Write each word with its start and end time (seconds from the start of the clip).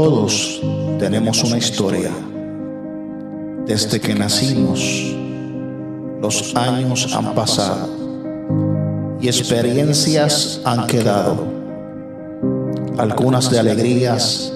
Todos 0.00 0.62
tenemos 1.00 1.42
una 1.42 1.58
historia. 1.58 2.12
Desde 3.66 3.98
que 3.98 4.14
nacimos, 4.14 4.78
los 6.22 6.54
años 6.54 7.12
han 7.16 7.34
pasado 7.34 7.88
y 9.20 9.26
experiencias 9.26 10.60
han 10.64 10.86
quedado. 10.86 11.48
Algunas 12.96 13.50
de 13.50 13.58
alegrías 13.58 14.52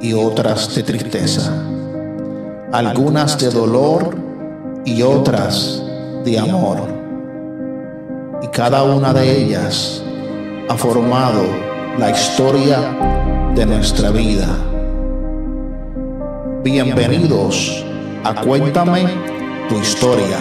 y 0.00 0.14
otras 0.14 0.74
de 0.74 0.82
tristeza. 0.82 1.64
Algunas 2.72 3.38
de 3.38 3.50
dolor 3.50 4.16
y 4.84 5.00
otras 5.02 5.80
de 6.24 6.40
amor. 6.40 6.80
Y 8.42 8.48
cada 8.48 8.82
una 8.82 9.14
de 9.14 9.44
ellas 9.44 10.02
ha 10.68 10.76
formado 10.76 11.44
la 12.00 12.10
historia 12.10 12.80
de 13.54 13.64
nuestra 13.64 14.10
vida. 14.10 14.71
Bienvenidos 16.64 17.84
a 18.22 18.40
Cuéntame 18.40 19.02
tu 19.68 19.80
historia. 19.80 20.38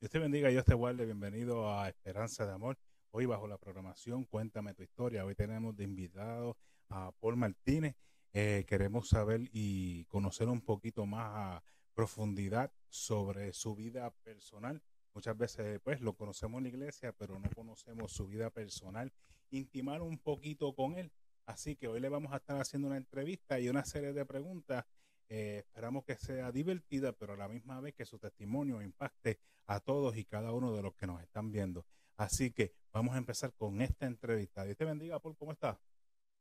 Dios 0.00 0.10
te 0.10 0.18
bendiga, 0.18 0.48
Dios 0.48 0.64
te 0.64 0.74
guarde. 0.74 1.04
Bienvenido 1.04 1.72
a 1.72 1.88
Esperanza 1.88 2.44
de 2.46 2.52
Amor. 2.52 2.76
Hoy 3.12 3.26
bajo 3.26 3.46
la 3.46 3.58
programación 3.58 4.24
Cuéntame 4.24 4.74
tu 4.74 4.82
historia. 4.82 5.24
Hoy 5.24 5.36
tenemos 5.36 5.76
de 5.76 5.84
invitado 5.84 6.56
a 6.88 7.12
Paul 7.20 7.36
Martínez. 7.36 7.94
Eh, 8.32 8.64
queremos 8.66 9.08
saber 9.08 9.42
y 9.52 10.04
conocer 10.06 10.48
un 10.48 10.60
poquito 10.60 11.06
más 11.06 11.30
a 11.32 11.62
profundidad 11.96 12.70
sobre 12.90 13.54
su 13.54 13.74
vida 13.74 14.10
personal. 14.22 14.82
Muchas 15.14 15.36
veces 15.36 15.80
pues 15.82 16.02
lo 16.02 16.12
conocemos 16.12 16.58
en 16.58 16.64
la 16.64 16.68
iglesia, 16.68 17.12
pero 17.12 17.38
no 17.38 17.48
conocemos 17.54 18.12
su 18.12 18.28
vida 18.28 18.50
personal. 18.50 19.12
Intimar 19.50 20.02
un 20.02 20.18
poquito 20.18 20.74
con 20.74 20.98
él. 20.98 21.10
Así 21.46 21.74
que 21.74 21.88
hoy 21.88 22.00
le 22.00 22.10
vamos 22.10 22.32
a 22.32 22.36
estar 22.36 22.60
haciendo 22.60 22.88
una 22.88 22.98
entrevista 22.98 23.58
y 23.58 23.70
una 23.70 23.84
serie 23.84 24.12
de 24.12 24.26
preguntas 24.26 24.84
eh, 25.28 25.64
esperamos 25.66 26.04
que 26.04 26.16
sea 26.16 26.52
divertida, 26.52 27.12
pero 27.12 27.32
a 27.32 27.36
la 27.36 27.48
misma 27.48 27.80
vez 27.80 27.94
que 27.94 28.04
su 28.04 28.18
testimonio 28.18 28.82
impacte 28.82 29.40
a 29.66 29.80
todos 29.80 30.16
y 30.16 30.24
cada 30.24 30.52
uno 30.52 30.74
de 30.76 30.82
los 30.82 30.94
que 30.94 31.06
nos 31.06 31.22
están 31.22 31.50
viendo. 31.50 31.86
Así 32.16 32.52
que 32.52 32.74
vamos 32.92 33.14
a 33.14 33.18
empezar 33.18 33.54
con 33.54 33.80
esta 33.80 34.06
entrevista. 34.06 34.64
Dios 34.64 34.76
te 34.76 34.84
bendiga, 34.84 35.18
Paul, 35.18 35.36
¿cómo 35.36 35.52
estás? 35.52 35.78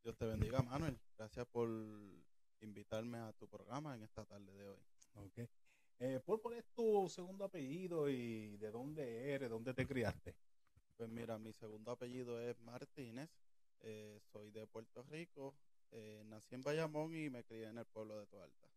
Dios 0.04 0.18
te 0.18 0.26
bendiga, 0.26 0.62
Manuel. 0.62 1.00
Gracias 1.18 1.48
por 1.48 1.70
invitarme 2.60 3.20
a 3.20 3.32
tu 3.34 3.48
programa 3.48 3.96
en 3.96 4.04
esta 4.04 4.26
tarde 4.26 4.54
de 4.54 4.68
hoy. 4.68 4.95
Okay. 5.16 5.48
Eh, 6.00 6.20
Paul, 6.26 6.42
¿cuál 6.42 6.56
es 6.56 6.66
tu 6.76 7.08
segundo 7.10 7.46
apellido 7.46 8.10
y 8.10 8.58
de 8.58 8.72
dónde 8.72 9.32
eres, 9.32 9.50
dónde 9.50 9.74
te 9.74 9.88
criaste? 9.88 10.36
Pues 10.98 11.10
mira, 11.10 11.38
mi 11.38 11.54
segundo 11.54 11.92
apellido 11.92 12.40
es 12.40 12.60
Martínez. 12.60 13.30
Eh, 13.82 14.20
soy 14.32 14.52
de 14.52 14.68
Puerto 14.68 15.04
Rico. 15.04 15.56
Eh, 15.92 16.24
nací 16.26 16.56
en 16.56 16.64
Bayamón 16.64 17.16
y 17.16 17.30
me 17.30 17.44
crié 17.44 17.68
en 17.68 17.78
el 17.78 17.86
pueblo 17.86 18.20
de 18.20 18.26
Toalta. 18.28 18.68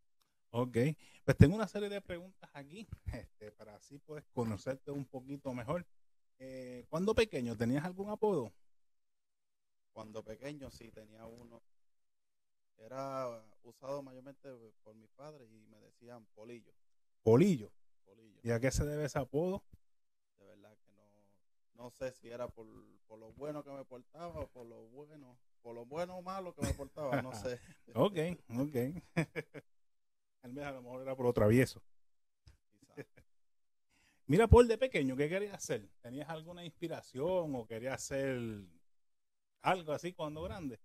Ok, 0.51 0.77
pues 1.25 1.37
tengo 1.37 1.57
una 1.57 1.69
serie 1.69 1.89
de 1.89 2.01
preguntas 2.01 2.49
aquí, 2.55 2.87
este, 3.13 3.53
para 3.53 3.77
así 3.77 3.99
puedes 3.99 4.25
conocerte 4.33 4.91
un 4.91 5.05
poquito 5.05 5.53
mejor. 5.53 5.87
Eh, 6.39 6.87
¿Cuándo 6.89 7.15
pequeño 7.15 7.57
tenías 7.57 7.85
algún 7.85 8.11
apodo? 8.11 8.53
Cuando 9.93 10.23
pequeño 10.23 10.71
sí 10.71 10.91
tenía 10.91 11.27
uno. 11.27 11.61
Era 12.79 13.45
usado 13.65 14.03
mayormente 14.03 14.49
por 14.83 14.95
mis 14.95 15.11
padres 15.11 15.49
y 15.51 15.67
me 15.67 15.79
decían 15.81 16.25
Polillo. 16.35 16.73
Polillo. 17.23 17.73
Polillo. 18.05 18.41
¿Y 18.43 18.51
a 18.51 18.61
qué 18.61 18.71
se 18.71 18.85
debe 18.85 19.05
ese 19.05 19.19
apodo? 19.19 19.63
De 20.39 20.47
verdad 20.47 20.77
que 20.79 20.93
no, 20.93 21.05
no 21.75 21.91
sé 21.91 22.13
si 22.13 22.29
era 22.29 22.49
por, 22.49 22.67
por 23.07 23.19
lo 23.19 23.33
bueno 23.33 23.65
que 23.65 23.71
me 23.71 23.85
portaba 23.85 24.41
o 24.41 24.49
por 24.49 24.67
lo 24.67 24.87
bueno, 24.89 25.39
por 25.63 25.75
lo 25.75 25.85
bueno 25.85 26.17
o 26.17 26.23
malo 26.23 26.55
que 26.55 26.63
me 26.63 26.73
portaba, 26.75 27.21
no 27.21 27.33
sé. 27.35 27.61
ok, 27.95 28.17
ok. 28.59 28.77
Tal 30.41 30.53
vez 30.53 30.65
a 30.65 30.73
lo 30.73 30.83
mejor 30.83 31.03
era 31.03 31.17
por 31.17 31.27
lo 31.27 31.33
travieso. 31.33 31.83
Mira, 34.27 34.47
Paul, 34.47 34.69
de 34.69 34.79
pequeño, 34.79 35.17
¿qué 35.17 35.29
querías 35.29 35.55
hacer? 35.55 35.89
¿Tenías 36.01 36.29
alguna 36.29 36.65
inspiración 36.65 37.55
o 37.55 37.67
querías 37.67 37.95
hacer 37.95 38.39
algo 39.63 39.93
así 39.93 40.13
cuando 40.13 40.43
grande? 40.43 40.79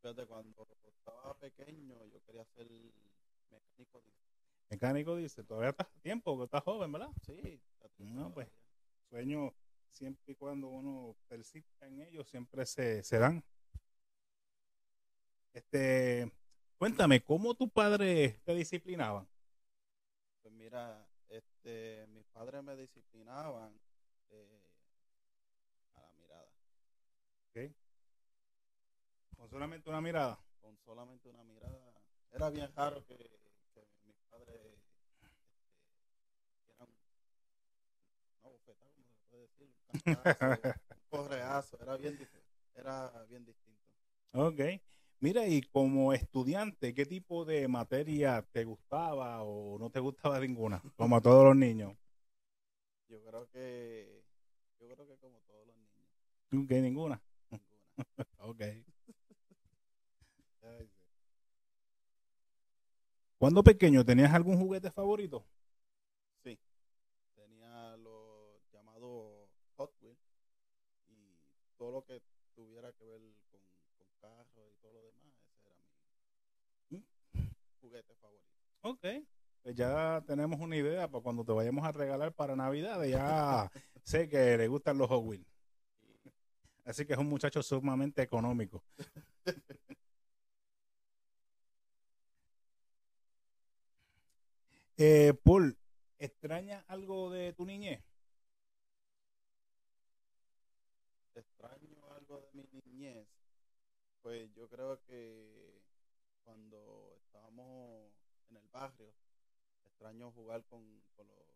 Fíjate, 0.00 0.26
cuando 0.26 0.66
estaba 1.04 1.34
pequeño 1.34 1.94
yo 2.06 2.22
quería 2.24 2.44
ser 2.46 2.66
mecánico. 3.50 4.02
Mecánico 4.70 5.16
dice, 5.16 5.44
todavía 5.44 5.70
estás 5.70 5.86
a 5.86 6.00
tiempo, 6.00 6.32
porque 6.32 6.44
estás 6.46 6.62
joven, 6.62 6.90
¿verdad? 6.90 7.10
Sí, 7.22 7.60
No, 7.98 8.32
pues. 8.32 8.48
Sueños, 9.10 9.52
siempre 9.90 10.32
y 10.32 10.36
cuando 10.36 10.68
uno 10.68 11.14
persista 11.28 11.86
en 11.86 12.00
ellos, 12.00 12.28
siempre 12.28 12.64
se, 12.64 13.02
se 13.02 13.18
dan. 13.18 13.44
Este, 15.52 16.32
cuéntame, 16.78 17.22
¿cómo 17.22 17.54
tu 17.54 17.68
padre 17.68 18.40
te 18.44 18.54
disciplinaban? 18.54 19.28
Pues 20.42 20.52
mira, 20.54 21.06
este, 21.28 22.06
mis 22.08 22.24
padres 22.26 22.64
me 22.64 22.74
disciplinaban 22.76 23.78
eh, 24.30 24.70
a 25.94 26.00
la 26.00 26.12
mirada, 26.14 26.48
Con 29.36 29.48
solamente 29.48 29.88
una 29.88 30.00
mirada. 30.00 30.40
Solamente 31.18 31.28
una 31.28 31.44
mirada. 31.44 31.92
Era 32.32 32.50
bien 32.50 32.72
raro 32.74 33.04
que, 33.06 33.16
que 33.16 33.86
mis 34.04 34.16
padres 34.30 34.56
este, 34.56 35.30
una 38.42 38.50
bofetada, 38.50 38.90
como 38.90 39.06
se 39.08 39.22
puede 39.30 39.42
decir, 39.42 39.68
un 39.92 40.00
cantazo, 40.00 40.80
un 40.90 41.08
correazo, 41.08 41.78
era 41.80 41.96
bien, 41.96 42.28
era 42.74 43.24
bien 43.28 43.44
distinto. 43.44 43.80
Ok. 44.32 44.60
Mira, 45.20 45.46
y 45.46 45.62
como 45.62 46.12
estudiante, 46.12 46.92
¿qué 46.92 47.06
tipo 47.06 47.44
de 47.44 47.68
materia 47.68 48.42
te 48.52 48.64
gustaba 48.64 49.42
o 49.42 49.78
no 49.78 49.90
te 49.90 50.00
gustaba 50.00 50.40
ninguna? 50.40 50.82
Como 50.96 51.16
a 51.16 51.20
todos 51.20 51.44
los 51.44 51.56
niños. 51.56 51.96
Yo 53.08 53.22
creo 53.22 53.48
que, 53.50 54.24
yo 54.80 54.88
creo 54.88 55.06
que 55.06 55.16
como 55.18 55.38
todos 55.42 55.66
los 55.66 55.76
niños, 55.76 55.94
¿Tú 56.50 56.66
qué? 56.66 56.80
Ninguna. 56.80 57.22
ninguna. 57.50 57.62
Ok. 58.38 58.93
Cuando 63.44 63.62
pequeño, 63.62 64.02
¿tenías 64.06 64.32
algún 64.32 64.56
juguete 64.56 64.90
favorito? 64.90 65.44
Sí, 66.42 66.58
tenía 67.34 67.94
los 67.98 68.58
llamados 68.72 69.50
Hot 69.76 69.92
Wheels 70.00 70.18
y 71.10 71.36
todo 71.76 71.92
lo 71.92 72.04
que 72.06 72.22
tuviera 72.54 72.90
que 72.94 73.04
ver 73.04 73.20
con, 73.50 73.60
con 73.98 74.06
carros 74.18 74.72
y 74.72 74.80
todo 74.80 74.94
lo 74.94 75.02
demás, 75.02 75.34
ese 75.52 75.66
era 75.66 75.76
mi 76.88 77.04
juguete 77.82 78.14
favorito. 78.14 78.48
Ok. 78.80 79.26
Pues 79.62 79.74
ya 79.74 80.24
tenemos 80.26 80.58
una 80.58 80.76
idea 80.76 81.06
para 81.06 81.22
cuando 81.22 81.44
te 81.44 81.52
vayamos 81.52 81.84
a 81.84 81.92
regalar 81.92 82.32
para 82.32 82.56
Navidad. 82.56 83.04
Ya 83.04 83.70
sé 84.04 84.26
que 84.26 84.56
le 84.56 84.68
gustan 84.68 84.96
los 84.96 85.08
Hot 85.08 85.22
Wheels. 85.22 85.46
Así 86.86 87.04
que 87.04 87.12
es 87.12 87.18
un 87.18 87.28
muchacho 87.28 87.62
sumamente 87.62 88.22
económico. 88.22 88.82
Eh, 94.96 95.34
Paul, 95.42 95.76
¿extrañas 96.18 96.84
algo 96.88 97.30
de 97.30 97.52
tu 97.52 97.64
niñez? 97.66 98.02
extraño 101.34 102.12
algo 102.14 102.40
de 102.40 102.48
mi 102.52 102.80
niñez, 102.84 103.26
pues 104.22 104.52
yo 104.54 104.68
creo 104.68 105.00
que 105.02 105.82
cuando 106.44 107.16
estábamos 107.24 108.12
en 108.50 108.56
el 108.56 108.68
barrio, 108.68 109.12
extraño 109.84 110.30
jugar 110.30 110.64
con, 110.66 111.02
con 111.16 111.26
los, 111.26 111.46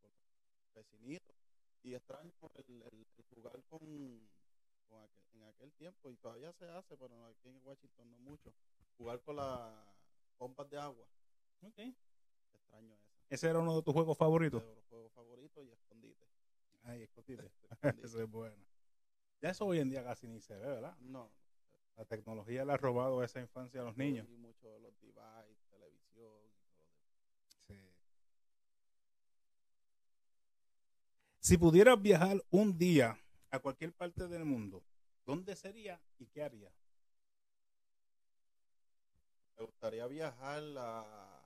con 0.00 0.10
los 0.10 0.74
vecinitos 0.74 1.36
y 1.84 1.94
extraño 1.94 2.32
el, 2.54 2.82
el- 2.82 3.06
el 3.16 3.24
jugar 3.34 3.62
con, 3.70 3.78
con 4.88 4.98
aquel- 5.04 5.34
en 5.34 5.42
aquel 5.44 5.72
tiempo 5.74 6.10
y 6.10 6.16
todavía 6.16 6.52
se 6.54 6.68
hace, 6.68 6.96
pero 6.96 7.26
aquí 7.26 7.48
en 7.48 7.60
Washington 7.64 8.10
no 8.10 8.18
mucho, 8.18 8.52
jugar 8.98 9.20
con 9.22 9.36
las 9.36 9.86
pompas 10.36 10.68
de 10.68 10.78
agua, 10.78 11.06
Ok. 11.62 11.78
Extraño 12.54 12.94
eso. 12.94 13.04
Ese 13.30 13.48
era 13.48 13.58
uno 13.58 13.76
de 13.76 13.82
tus 13.82 13.92
juegos 13.94 14.16
favoritos. 14.16 14.62
De 14.62 14.74
los 14.74 14.84
juegos 14.86 15.12
favoritos 15.12 15.64
y 15.64 15.70
escondite. 15.70 16.26
Ay, 16.82 17.02
escondite. 17.02 17.46
escondite. 17.46 18.06
Eso 18.06 18.22
es 18.22 18.30
bueno. 18.30 18.56
Ya 19.40 19.50
eso 19.50 19.66
hoy 19.66 19.78
en 19.80 19.90
día 19.90 20.02
casi 20.02 20.26
ni 20.26 20.40
se 20.40 20.54
ve, 20.56 20.66
¿verdad? 20.66 20.96
No, 21.00 21.30
La 21.96 22.04
tecnología 22.06 22.64
le 22.64 22.72
ha 22.72 22.76
robado 22.78 23.22
esa 23.22 23.40
infancia 23.40 23.82
a 23.82 23.84
los 23.84 23.96
niños. 23.96 24.26
y 24.30 24.36
mucho 24.36 24.70
de 24.70 24.80
los 24.80 24.98
devices, 25.00 25.58
televisión. 25.68 26.40
Sí. 27.66 27.74
Si 31.40 31.58
pudieras 31.58 32.00
viajar 32.00 32.42
un 32.50 32.78
día 32.78 33.18
a 33.50 33.58
cualquier 33.58 33.92
parte 33.92 34.26
del 34.28 34.46
mundo, 34.46 34.82
¿dónde 35.26 35.54
sería 35.56 36.00
y 36.18 36.26
qué 36.26 36.42
haría? 36.42 36.72
Me 39.58 39.64
gustaría 39.66 40.06
viajar 40.06 40.62
a, 40.78 41.43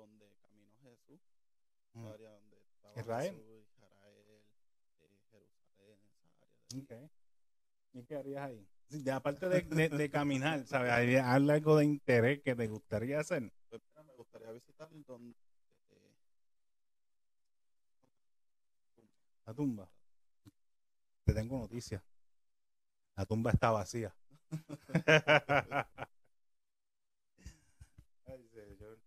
donde 0.00 0.34
caminó 0.40 0.72
Jesús, 0.82 1.20
Mm. 1.92 2.00
esa 2.04 2.14
área 2.14 2.30
donde 2.32 2.56
estaba 2.60 3.00
Israel. 3.00 3.34
Jesús, 3.34 3.66
Israel, 3.76 4.24
eh, 4.28 4.44
Jerusalén, 4.98 5.48
esa 5.68 5.82
área 5.82 5.96
de 5.96 7.06
Ok. 7.06 7.10
¿Y 7.92 8.04
qué 8.04 8.16
harías 8.16 8.42
ahí? 8.44 8.68
Sí, 8.88 9.02
ya 9.02 9.16
aparte 9.16 9.48
de, 9.48 9.62
de- 9.62 9.88
de 9.88 10.10
caminar, 10.10 10.66
¿sabes? 10.66 10.90
¿Hay 10.92 11.14
algo 11.16 11.76
de 11.76 11.84
interés 11.84 12.40
que 12.42 12.54
te 12.54 12.66
gustaría 12.68 13.18
hacer? 13.20 13.52
Pues 13.68 13.82
mira, 13.88 14.02
me 14.04 14.14
gustaría 14.14 14.50
visitar 14.52 14.88
donde 15.06 15.34
eh, 15.90 16.14
La 19.46 19.54
tumba. 19.54 19.88
Te 21.24 21.34
tengo 21.34 21.58
noticias. 21.58 22.02
La 23.16 23.26
tumba 23.26 23.50
está 23.50 23.70
vacía. 23.70 24.14
Ay, 28.26 28.48
señor. 28.48 28.98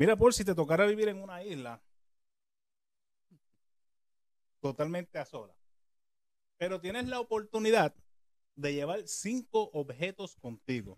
Mira, 0.00 0.16
por 0.16 0.32
si 0.32 0.46
te 0.46 0.54
tocara 0.54 0.86
vivir 0.86 1.08
en 1.08 1.22
una 1.22 1.44
isla 1.44 1.78
totalmente 4.62 5.18
a 5.18 5.26
sola, 5.26 5.54
pero 6.56 6.80
tienes 6.80 7.06
la 7.06 7.20
oportunidad 7.20 7.94
de 8.56 8.72
llevar 8.72 9.06
cinco 9.06 9.68
objetos 9.74 10.36
contigo. 10.36 10.96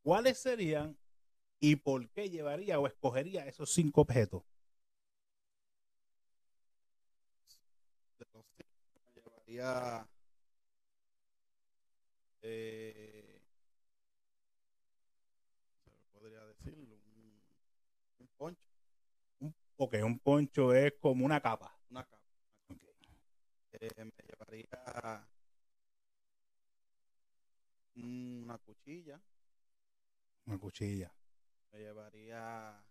¿Cuáles 0.00 0.38
serían 0.38 0.96
y 1.60 1.76
por 1.76 2.08
qué 2.08 2.30
llevaría 2.30 2.80
o 2.80 2.86
escogería 2.86 3.46
esos 3.46 3.70
cinco 3.70 4.00
objetos? 4.00 4.42
llevaría 9.14 10.08
eh, 12.40 13.42
se 15.84 15.90
me 15.90 15.98
podría 16.10 16.46
decir 16.46 16.74
un, 16.74 17.02
un 18.42 18.54
poncho, 18.54 19.56
Ok, 19.76 19.94
un 20.04 20.18
poncho 20.18 20.74
es 20.74 20.92
como 21.00 21.24
una 21.24 21.40
capa. 21.40 21.76
una 21.90 22.04
capa. 22.04 22.22
Ok. 22.68 22.82
Eh, 23.72 24.04
me 24.04 24.12
llevaría 24.28 25.28
una 27.96 28.58
cuchilla, 28.58 29.20
Una 30.46 30.58
cuchilla. 30.58 31.12
me 31.72 31.78
llevaría 31.78 32.84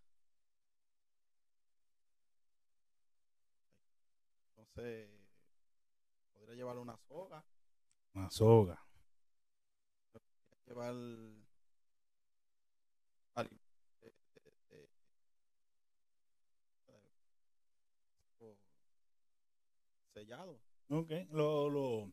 entonces 4.58 5.10
podría 6.34 6.56
llevar 6.56 6.78
una 6.78 6.98
soga, 7.08 7.44
Una 8.14 8.30
soga. 8.30 8.80
llevar 10.66 10.94
ali- 13.36 13.60
eh, 14.02 14.14
eh, 14.36 14.52
eh, 14.72 14.88
eh, 18.42 18.56
sellado. 20.14 20.60
Ok. 20.90 21.12
Lo, 21.32 21.70
lo, 21.70 22.12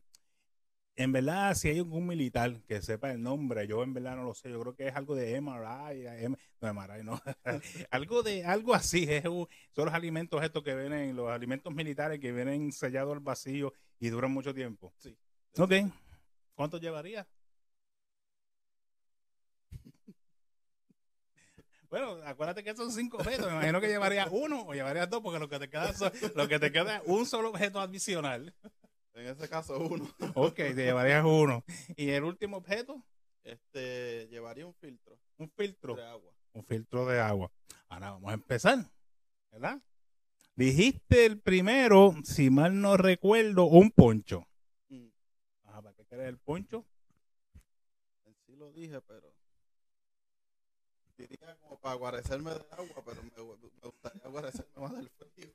en 0.95 1.11
verdad, 1.11 1.53
si 1.55 1.69
hay 1.69 1.77
algún 1.79 2.07
militar 2.07 2.61
que 2.67 2.81
sepa 2.81 3.11
el 3.11 3.21
nombre, 3.21 3.65
yo 3.67 3.83
en 3.83 3.93
verdad 3.93 4.15
no 4.17 4.23
lo 4.23 4.33
sé. 4.33 4.49
Yo 4.49 4.59
creo 4.61 4.75
que 4.75 4.87
es 4.87 4.95
algo 4.95 5.15
de 5.15 5.35
MRI. 5.35 6.05
M- 6.25 6.37
no, 6.61 6.67
MRI, 6.67 7.03
no. 7.03 7.21
algo 7.91 8.21
de 8.23 8.43
algo 8.45 8.73
así. 8.73 9.05
Es 9.09 9.25
un- 9.25 9.47
son 9.73 9.85
los 9.85 9.93
alimentos 9.93 10.43
estos 10.43 10.63
que 10.63 10.75
vienen, 10.75 11.15
los 11.15 11.29
alimentos 11.29 11.73
militares 11.73 12.19
que 12.19 12.31
vienen 12.31 12.71
sellados 12.71 13.13
al 13.13 13.21
vacío 13.21 13.73
y 13.99 14.09
duran 14.09 14.31
mucho 14.31 14.53
tiempo. 14.53 14.93
Sí. 14.97 15.17
Ok. 15.57 15.71
¿Cuánto 16.53 16.77
llevaría? 16.77 17.25
Bueno, 21.89 22.19
acuérdate 22.23 22.63
que 22.63 22.75
son 22.75 22.91
cinco 22.91 23.17
objetos. 23.17 23.47
Me 23.47 23.53
imagino 23.53 23.81
que 23.81 23.87
llevarías 23.87 24.29
uno 24.31 24.61
o 24.61 24.73
llevarías 24.73 25.09
dos, 25.09 25.21
porque 25.21 25.39
lo 25.39 25.49
que 25.49 25.57
te 25.59 25.69
queda, 25.69 25.91
son- 25.93 26.11
lo 26.35 26.47
que 26.47 26.59
te 26.59 26.71
queda 26.71 26.97
es 26.97 27.01
un 27.05 27.25
solo 27.25 27.49
objeto 27.49 27.79
adicional. 27.79 28.53
En 29.15 29.25
ese 29.27 29.49
caso 29.49 29.77
uno. 29.79 30.07
Ok, 30.35 30.55
te 30.55 30.73
llevarías 30.75 31.25
uno. 31.25 31.63
Y 31.97 32.09
el 32.11 32.23
último 32.23 32.57
objeto, 32.57 33.03
Este 33.43 34.27
llevaría 34.29 34.65
un 34.67 34.73
filtro 34.75 35.17
un 35.37 35.49
filtro. 35.49 35.95
de 35.95 36.05
agua. 36.05 36.31
Un 36.53 36.63
filtro 36.65 37.05
de 37.07 37.19
agua. 37.19 37.51
Ahora 37.87 38.11
vamos 38.11 38.29
a 38.29 38.33
empezar. 38.33 38.77
¿Verdad? 39.51 39.81
Dijiste 40.55 41.25
el 41.25 41.39
primero, 41.39 42.13
si 42.23 42.49
mal 42.49 42.79
no 42.81 42.97
recuerdo, 42.97 43.63
un 43.65 43.89
poncho. 43.91 44.45
Mm, 44.89 45.07
Ajá, 45.63 45.81
¿para 45.81 45.95
qué 45.95 46.05
quieres 46.05 46.27
el 46.27 46.37
poncho? 46.37 46.85
Sí 48.45 48.55
lo 48.55 48.71
dije, 48.73 48.99
pero 49.01 49.28
diría 51.27 51.55
como 51.57 51.79
para 51.79 51.95
guarecerme 51.95 52.51
del 52.51 52.65
agua, 52.71 53.03
pero 53.05 53.23
me, 53.23 53.31
me 53.31 53.81
gustaría 53.89 54.27
guarecerme 54.29 54.81
más 54.81 54.93
del 54.95 55.09
frío. 55.09 55.53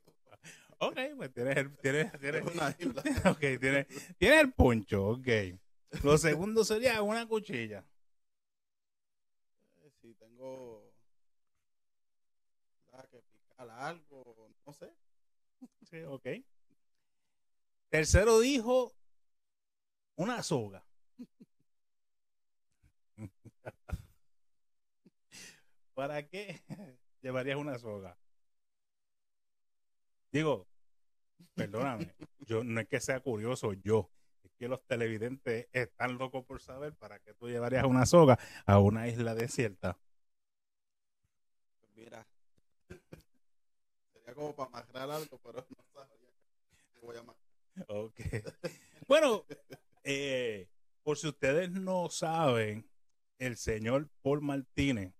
Ok, 0.79 0.97
pues 1.17 1.33
tienes 1.33 1.57
el, 1.57 1.77
tienes, 1.77 2.11
tienes, 2.19 2.45
Es 2.45 2.53
una 2.53 2.75
isla. 2.77 3.01
ok, 3.31 3.39
tienes, 3.39 3.87
tienes 4.17 4.41
el 4.41 4.53
poncho, 4.53 5.07
ok. 5.09 5.27
Lo 6.03 6.17
segundo 6.17 6.63
sería 6.65 7.01
una 7.01 7.25
cuchilla. 7.27 7.85
Eh, 9.83 9.91
Si 10.01 10.13
tengo 10.15 10.91
¿verdad? 12.91 13.09
que 13.09 13.21
picar 13.21 13.69
algo, 13.69 14.49
no 14.65 14.73
sé. 14.73 14.93
Sí, 15.89 15.99
ok. 16.01 16.27
Tercero 17.89 18.39
dijo 18.39 18.93
una 20.17 20.43
soga. 20.43 20.85
¿Para 25.95 26.27
qué 26.27 26.61
llevarías 27.21 27.57
una 27.57 27.79
soga? 27.79 28.17
Digo, 30.29 30.67
perdóname, 31.55 32.13
yo 32.39 32.65
no 32.65 32.81
es 32.81 32.87
que 32.89 32.99
sea 32.99 33.21
curioso 33.21 33.71
yo, 33.71 34.11
es 34.43 34.51
que 34.59 34.67
los 34.67 34.85
televidentes 34.85 35.69
están 35.71 36.17
locos 36.17 36.43
por 36.45 36.61
saber 36.61 36.93
para 36.95 37.19
qué 37.19 37.33
tú 37.33 37.47
llevarías 37.47 37.85
una 37.85 38.05
soga 38.05 38.37
a 38.65 38.79
una 38.79 39.07
isla 39.07 39.33
desierta. 39.33 39.97
Mira, 41.95 42.27
sería 44.11 44.33
como 44.33 44.53
para 44.53 44.67
amarrar 44.67 45.11
algo, 45.11 45.39
pero 45.41 45.65
no 45.69 45.83
sabría 45.93 46.29
qué 46.93 46.99
voy 46.99 47.15
a 47.15 47.19
amarrar. 47.21 47.41
Ok. 47.87 48.19
Bueno, 49.07 49.45
eh, 50.03 50.67
por 51.03 51.17
si 51.17 51.27
ustedes 51.29 51.71
no 51.71 52.09
saben, 52.09 52.89
el 53.37 53.55
señor 53.55 54.09
Paul 54.21 54.41
Martínez 54.41 55.13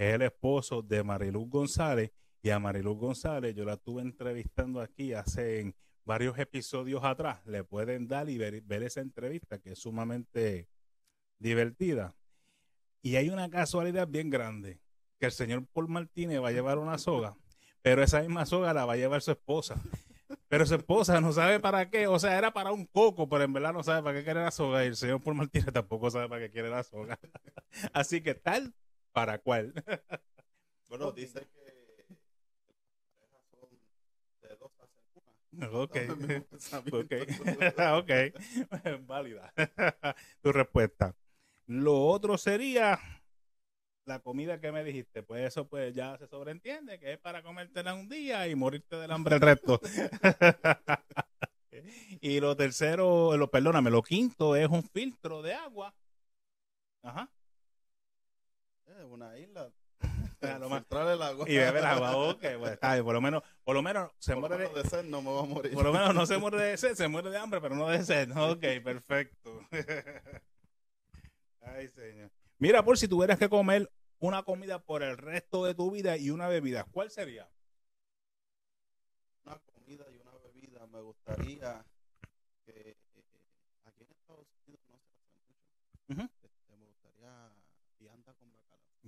es 0.00 0.14
el 0.14 0.22
esposo 0.22 0.80
de 0.80 1.04
Mariluz 1.04 1.46
González 1.50 2.10
y 2.42 2.48
a 2.48 2.58
Mariluz 2.58 2.96
González 2.96 3.54
yo 3.54 3.66
la 3.66 3.74
estuve 3.74 4.00
entrevistando 4.00 4.80
aquí 4.80 5.12
hace 5.12 5.74
varios 6.06 6.38
episodios 6.38 7.04
atrás. 7.04 7.44
Le 7.44 7.64
pueden 7.64 8.08
dar 8.08 8.30
y 8.30 8.38
ver, 8.38 8.62
ver 8.62 8.82
esa 8.82 9.02
entrevista 9.02 9.58
que 9.58 9.72
es 9.72 9.78
sumamente 9.78 10.70
divertida. 11.38 12.16
Y 13.02 13.16
hay 13.16 13.28
una 13.28 13.50
casualidad 13.50 14.08
bien 14.08 14.30
grande, 14.30 14.80
que 15.18 15.26
el 15.26 15.32
señor 15.32 15.66
Paul 15.66 15.88
Martínez 15.88 16.42
va 16.42 16.48
a 16.48 16.52
llevar 16.52 16.78
una 16.78 16.96
soga, 16.96 17.36
pero 17.82 18.02
esa 18.02 18.22
misma 18.22 18.46
soga 18.46 18.72
la 18.72 18.86
va 18.86 18.94
a 18.94 18.96
llevar 18.96 19.20
su 19.20 19.32
esposa. 19.32 19.82
Pero 20.48 20.64
su 20.64 20.76
esposa 20.76 21.20
no 21.20 21.34
sabe 21.34 21.60
para 21.60 21.90
qué, 21.90 22.06
o 22.06 22.18
sea, 22.18 22.38
era 22.38 22.54
para 22.54 22.72
un 22.72 22.86
coco, 22.86 23.28
pero 23.28 23.44
en 23.44 23.52
verdad 23.52 23.74
no 23.74 23.82
sabe 23.82 24.02
para 24.02 24.18
qué 24.18 24.24
quiere 24.24 24.40
la 24.40 24.50
soga 24.50 24.82
y 24.82 24.88
el 24.88 24.96
señor 24.96 25.20
Paul 25.20 25.36
Martínez 25.36 25.70
tampoco 25.74 26.10
sabe 26.10 26.26
para 26.26 26.40
qué 26.40 26.50
quiere 26.50 26.70
la 26.70 26.84
soga. 26.84 27.18
Así 27.92 28.22
que 28.22 28.34
tal 28.34 28.74
para 29.12 29.38
cual. 29.38 29.72
Bueno, 30.88 31.12
dice 31.12 31.46
que 31.46 32.04
son 33.48 33.68
de 34.40 34.56
dos 34.56 34.72
hacen 34.80 35.04
una. 35.14 35.32
Ok, 35.78 35.92
ok, 38.02 38.10
válida 39.06 39.52
tu 40.42 40.50
respuesta. 40.50 41.14
Lo 41.66 42.06
otro 42.06 42.36
sería 42.36 42.98
la 44.04 44.18
comida 44.18 44.60
que 44.60 44.72
me 44.72 44.82
dijiste, 44.82 45.22
pues 45.22 45.46
eso 45.46 45.68
pues 45.68 45.94
ya 45.94 46.18
se 46.18 46.26
sobreentiende 46.26 46.98
que 46.98 47.12
es 47.12 47.18
para 47.18 47.44
comértela 47.44 47.94
un 47.94 48.08
día 48.08 48.48
y 48.48 48.56
morirte 48.56 48.96
del 48.96 49.12
hambre 49.12 49.36
el 49.36 49.40
resto. 49.40 49.80
y 52.20 52.40
lo 52.40 52.56
tercero, 52.56 53.36
lo 53.36 53.48
perdóname, 53.48 53.90
lo 53.90 54.02
quinto 54.02 54.56
es 54.56 54.68
un 54.68 54.82
filtro 54.82 55.40
de 55.40 55.54
agua. 55.54 55.94
Ajá. 57.02 57.30
Es 59.00 59.06
una 59.06 59.38
isla. 59.38 59.72
Lo 60.60 60.68
más- 60.68 60.84
agua. 60.90 61.48
Y 61.48 61.56
beber 61.56 61.84
agua, 61.84 62.16
ok, 62.16 62.44
pues 62.58 62.78
por 62.78 63.14
lo 63.14 63.20
menos, 63.20 63.42
por 63.64 63.74
lo 63.74 63.82
menos 63.82 64.10
se 64.18 64.34
Por 64.34 64.48
muere 64.48 64.68
de, 64.68 64.82
de 64.82 64.88
sed 64.88 65.04
no 65.04 65.22
me 65.22 65.30
va 65.32 65.40
a 65.40 65.44
morir. 65.44 65.72
Por 65.72 65.84
lo 65.84 65.92
menos 65.92 66.14
no 66.14 66.26
se 66.26 66.38
muere 66.38 66.58
de 66.58 66.76
sed, 66.76 66.94
se 66.94 67.08
muere 67.08 67.30
de 67.30 67.38
hambre, 67.38 67.60
pero 67.60 67.74
no 67.76 67.88
de 67.88 68.02
sed. 68.04 68.30
Ok, 68.36 68.60
perfecto. 68.84 69.60
Ay, 71.62 71.88
señor. 71.88 72.30
Mira, 72.58 72.82
por 72.84 72.98
si 72.98 73.08
tuvieras 73.08 73.38
que 73.38 73.48
comer 73.48 73.90
una 74.18 74.42
comida 74.42 74.78
por 74.78 75.02
el 75.02 75.16
resto 75.16 75.64
de 75.64 75.74
tu 75.74 75.90
vida 75.90 76.16
y 76.16 76.30
una 76.30 76.48
bebida, 76.48 76.84
¿cuál 76.84 77.10
sería? 77.10 77.48
Una 79.44 79.58
comida 79.58 80.04
y 80.10 80.16
una 80.20 80.32
bebida. 80.44 80.86
Me 80.86 81.00
gustaría 81.00 81.84
que 82.64 82.72
eh, 82.90 82.96
aquí 83.84 84.04
en 84.04 84.10
Estados 84.12 84.46
Unidos 84.66 84.84
no 84.88 84.98
se 84.98 85.10
hace 85.10 86.24
mucho. 86.24 86.39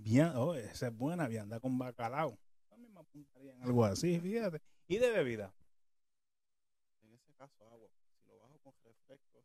Vianda 0.03 0.41
oh, 0.41 0.55
esa 0.55 0.89
es 0.89 0.97
buena, 0.97 1.29
vianda 1.29 1.61
con 1.61 1.79
bacalao. 1.79 2.39
También 2.69 2.93
me 2.93 3.01
apuntaría 3.01 3.53
en 3.53 3.63
algo 3.63 3.85
así, 3.85 4.19
fíjate. 4.21 4.61
Y 4.89 4.99
de 4.99 5.11
bebida. 5.11 5.55
En 7.03 7.15
ese 7.15 7.33
caso, 7.35 7.65
agua. 7.71 7.89
Si 8.23 8.29
lo 8.29 8.39
bajo 8.41 8.59
con 8.61 8.75
refresco. 8.85 9.45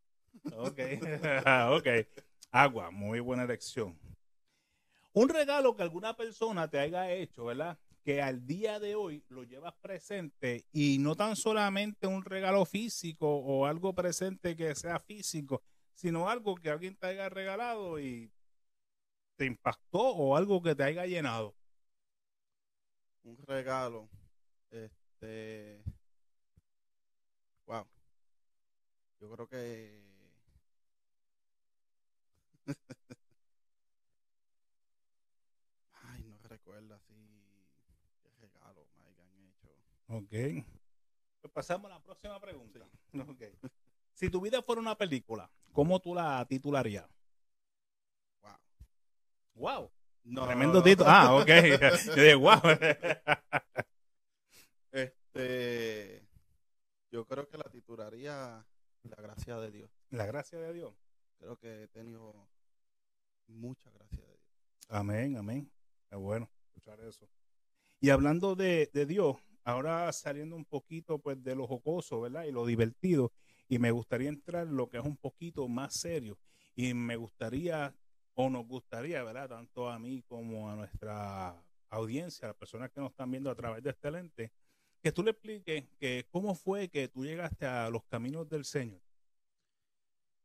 Ok, 0.56 0.80
ok. 1.78 2.28
Agua, 2.52 2.92
muy 2.92 3.20
buena 3.20 3.44
elección. 3.44 3.98
Un 5.14 5.30
regalo 5.30 5.76
que 5.76 5.84
alguna 5.84 6.16
persona 6.16 6.70
te 6.70 6.80
haya 6.80 7.12
hecho, 7.12 7.46
¿verdad? 7.46 7.78
Que 8.04 8.22
al 8.22 8.46
día 8.46 8.80
de 8.80 8.96
hoy 8.96 9.24
lo 9.30 9.44
llevas 9.44 9.74
presente 9.82 10.66
y 10.72 10.98
no 11.00 11.16
tan 11.16 11.36
solamente 11.36 12.08
un 12.08 12.24
regalo 12.24 12.66
físico 12.66 13.28
o 13.28 13.66
algo 13.66 13.94
presente 13.94 14.56
que 14.56 14.76
sea 14.76 15.00
físico, 15.00 15.64
sino 15.94 16.30
algo 16.30 16.56
que 16.56 16.70
alguien 16.70 16.96
te 16.96 17.08
haya 17.08 17.30
regalado 17.30 18.00
y 18.00 18.32
te 19.38 19.46
impactó 19.46 20.00
o 20.00 20.36
algo 20.36 20.62
que 20.62 20.76
te 20.76 20.84
haya 20.84 21.06
llenado. 21.06 21.56
Un 23.24 23.38
regalo. 23.46 24.10
Este. 24.72 25.82
Wow. 27.66 27.88
Yo 29.20 29.32
creo 29.32 29.48
que. 29.48 30.06
Ay, 35.94 36.24
no 36.24 36.38
recuerdo 36.48 36.96
así 36.96 37.16
qué 38.22 38.30
regalo 38.42 38.88
me 38.98 39.04
hayan 39.06 39.30
hecho. 39.50 39.70
Ok. 40.08 40.34
Pues 41.42 41.54
pasamos 41.54 41.92
a 41.92 41.96
la 41.96 42.02
próxima 42.04 42.40
pregunta. 42.40 42.80
Ok. 43.28 43.44
Si 44.14 44.30
tu 44.32 44.42
vida 44.42 44.62
fuera 44.64 44.82
una 44.82 44.98
película, 44.98 45.50
¿cómo 45.72 46.00
tú 46.00 46.16
la 46.16 46.44
titularías? 46.46 47.08
Wow. 49.58 49.74
Wow. 49.82 49.92
No, 50.24 50.46
Tremendo 50.46 50.84
título. 50.84 51.10
Ah, 51.10 51.36
ok. 51.36 51.48
Yo 52.06 52.16
dije, 52.16 52.36
wow. 52.36 52.62
Este. 54.92 56.28
Yo 57.12 57.26
creo 57.26 57.48
que 57.48 57.58
la 57.58 57.70
titularía 57.72 58.66
La 59.04 59.16
gracia 59.22 59.58
de 59.58 59.72
Dios. 59.72 59.90
La 60.10 60.26
gracia 60.26 60.60
de 60.60 60.74
Dios. 60.74 60.94
Creo 61.40 61.58
que 61.58 61.84
he 61.84 61.88
tenido 61.88 62.50
mucha 63.48 63.90
gracia 63.92 64.24
de 64.24 64.32
Dios. 64.32 64.46
Amén, 64.90 65.38
amén. 65.38 65.72
Es 66.12 66.18
bueno 66.18 66.50
escuchar 66.68 67.00
eso. 67.02 67.30
Y 68.00 68.10
hablando 68.10 68.56
de, 68.56 68.90
de 68.94 69.06
Dios, 69.06 69.38
ahora 69.64 70.12
saliendo 70.14 70.56
un 70.56 70.66
poquito 70.66 71.20
pues 71.20 71.44
de 71.44 71.56
lo 71.56 71.68
jocoso, 71.68 72.22
¿verdad? 72.22 72.46
Y 72.46 72.52
lo 72.52 72.66
divertido, 72.66 73.32
y 73.68 73.80
me 73.80 73.92
gustaría 73.92 74.30
entrar 74.30 74.68
en 74.68 74.78
lo 74.78 74.88
que 74.90 74.98
es 74.98 75.04
un 75.04 75.18
poquito 75.18 75.68
más 75.68 75.94
serio. 75.94 76.38
Y 76.76 76.94
me 76.94 77.16
gustaría, 77.16 77.96
o 78.40 78.52
nos 78.52 78.68
gustaría, 78.68 79.24
¿verdad? 79.24 79.50
Tanto 79.50 79.90
a 79.90 79.98
mí 79.98 80.22
como 80.22 80.70
a 80.70 80.76
nuestra 80.76 81.60
audiencia, 81.90 82.46
a 82.46 82.50
las 82.50 82.58
personas 82.58 82.92
que 82.92 83.02
nos 83.02 83.10
están 83.10 83.32
viendo 83.32 83.50
a 83.50 83.56
través 83.56 83.82
de 83.82 83.90
este 83.90 84.12
lente, 84.12 84.52
que 85.02 85.12
tú 85.12 85.24
le 85.24 85.32
expliques 85.32 85.86
que 86.00 86.28
cómo 86.30 86.54
fue 86.54 86.88
que 86.88 87.08
tú 87.08 87.26
llegaste 87.26 87.66
a 87.66 87.90
los 87.90 88.04
caminos 88.06 88.48
del 88.48 88.64
Señor. 88.64 89.02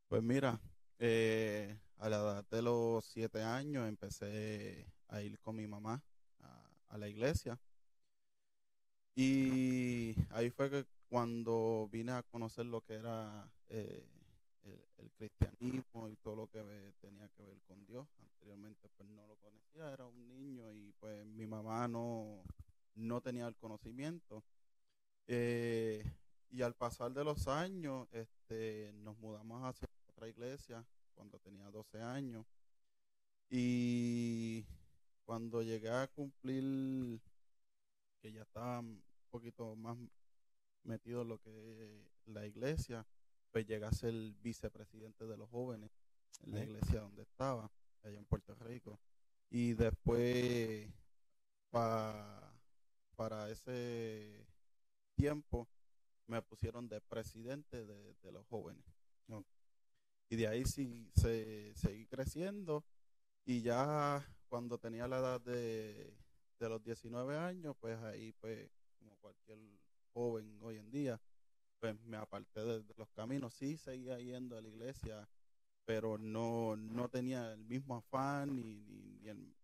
Pues 0.07 0.23
mira, 0.23 0.59
eh, 0.97 1.77
a 1.97 2.09
la 2.09 2.17
edad 2.17 2.45
de 2.49 2.63
los 2.63 3.05
siete 3.05 3.43
años 3.43 3.87
empecé 3.87 4.91
a 5.09 5.21
ir 5.21 5.37
con 5.39 5.55
mi 5.55 5.67
mamá 5.67 6.03
a, 6.89 6.97
la 6.97 7.07
iglesia. 7.07 7.59
Y 9.15 10.15
ahí 10.31 10.49
fue 10.49 10.71
que 10.71 10.87
cuando 11.09 11.87
vine 11.91 12.13
a 12.13 12.23
conocer 12.23 12.65
lo 12.65 12.81
que 12.81 12.95
era 12.95 13.47
eh, 13.69 14.03
el, 14.65 15.11
cristianismo 15.17 16.09
y 16.09 16.15
todo 16.17 16.35
lo 16.35 16.47
que 16.47 16.93
tenía 16.99 17.27
que 17.29 17.43
ver 17.43 17.61
con 17.67 17.85
Dios. 17.85 18.07
Anteriormente 18.19 18.89
pues 18.95 19.09
no 19.09 19.27
lo 19.27 19.35
conocía, 19.37 19.91
era 19.91 20.05
un 20.05 20.27
niño 20.27 20.71
y 20.71 20.91
pues 20.99 21.25
mi 21.25 21.45
mamá 21.45 21.87
no, 21.87 22.43
no 22.95 23.21
tenía 23.21 23.47
el 23.47 23.55
conocimiento. 23.55 24.43
Eh, 25.27 26.03
y 26.49 26.61
al 26.61 26.75
pasar 26.75 27.13
de 27.13 27.23
los 27.23 27.47
años, 27.47 28.07
este, 28.11 28.91
nos 28.93 29.17
mudamos 29.17 29.63
hacia 29.63 29.87
otra 30.07 30.27
iglesia 30.27 30.85
cuando 31.15 31.39
tenía 31.39 31.69
12 31.71 32.01
años. 32.01 32.45
Y 33.49 34.65
cuando 35.25 35.61
llegué 35.61 35.89
a 35.89 36.07
cumplir, 36.07 37.19
que 38.21 38.31
ya 38.31 38.43
estaba 38.43 38.79
un 38.79 39.01
poquito 39.29 39.75
más 39.75 39.97
metido 40.83 41.23
en 41.23 41.29
lo 41.29 41.39
que 41.39 41.49
es 41.49 42.27
la 42.27 42.45
iglesia, 42.45 43.05
pues 43.53 43.67
llegué 43.67 43.85
a 43.85 43.91
ser 43.91 44.13
vicepresidente 44.41 45.27
de 45.27 45.37
los 45.37 45.47
jóvenes 45.49 45.91
en 46.43 46.53
la 46.55 46.63
iglesia 46.63 47.01
donde 47.01 47.21
estaba, 47.21 47.71
allá 48.03 48.17
en 48.17 48.25
Puerto 48.25 48.55
Rico. 48.55 48.99
Y 49.51 49.73
después, 49.73 50.89
pa- 51.69 52.51
para 53.15 53.49
ese 53.51 54.47
tiempo, 55.15 55.69
me 56.27 56.41
pusieron 56.41 56.89
de 56.89 56.99
presidente 56.99 57.85
de, 57.85 58.15
de 58.15 58.31
los 58.31 58.45
jóvenes. 58.47 58.83
Y 60.29 60.35
de 60.35 60.47
ahí 60.47 60.65
sí 60.65 61.11
se, 61.15 61.75
seguí 61.75 62.07
creciendo. 62.07 62.83
Y 63.45 63.61
ya 63.61 64.25
cuando 64.47 64.79
tenía 64.79 65.07
la 65.07 65.19
edad 65.19 65.41
de, 65.41 66.17
de 66.59 66.69
los 66.69 66.83
19 66.83 67.37
años, 67.37 67.75
pues 67.79 67.99
ahí, 67.99 68.33
pues, 68.33 68.71
como 68.97 69.15
cualquier 69.17 69.59
joven 70.11 70.57
hoy 70.63 70.77
en 70.77 70.89
día, 70.89 71.21
pues 71.83 72.01
me 72.05 72.15
aparté 72.15 72.63
de, 72.63 72.93
los 72.95 73.09
caminos. 73.09 73.53
Sí, 73.55 73.75
seguía 73.75 74.17
yendo 74.17 74.57
a 74.57 74.61
la 74.61 74.69
iglesia, 74.69 75.27
pero 75.83 76.17
no, 76.17 76.77
no 76.77 77.09
tenía 77.09 77.51
el 77.51 77.65
mismo 77.65 77.97
afán 77.97 78.55
ni, 78.55 78.79
ni, 78.85 79.19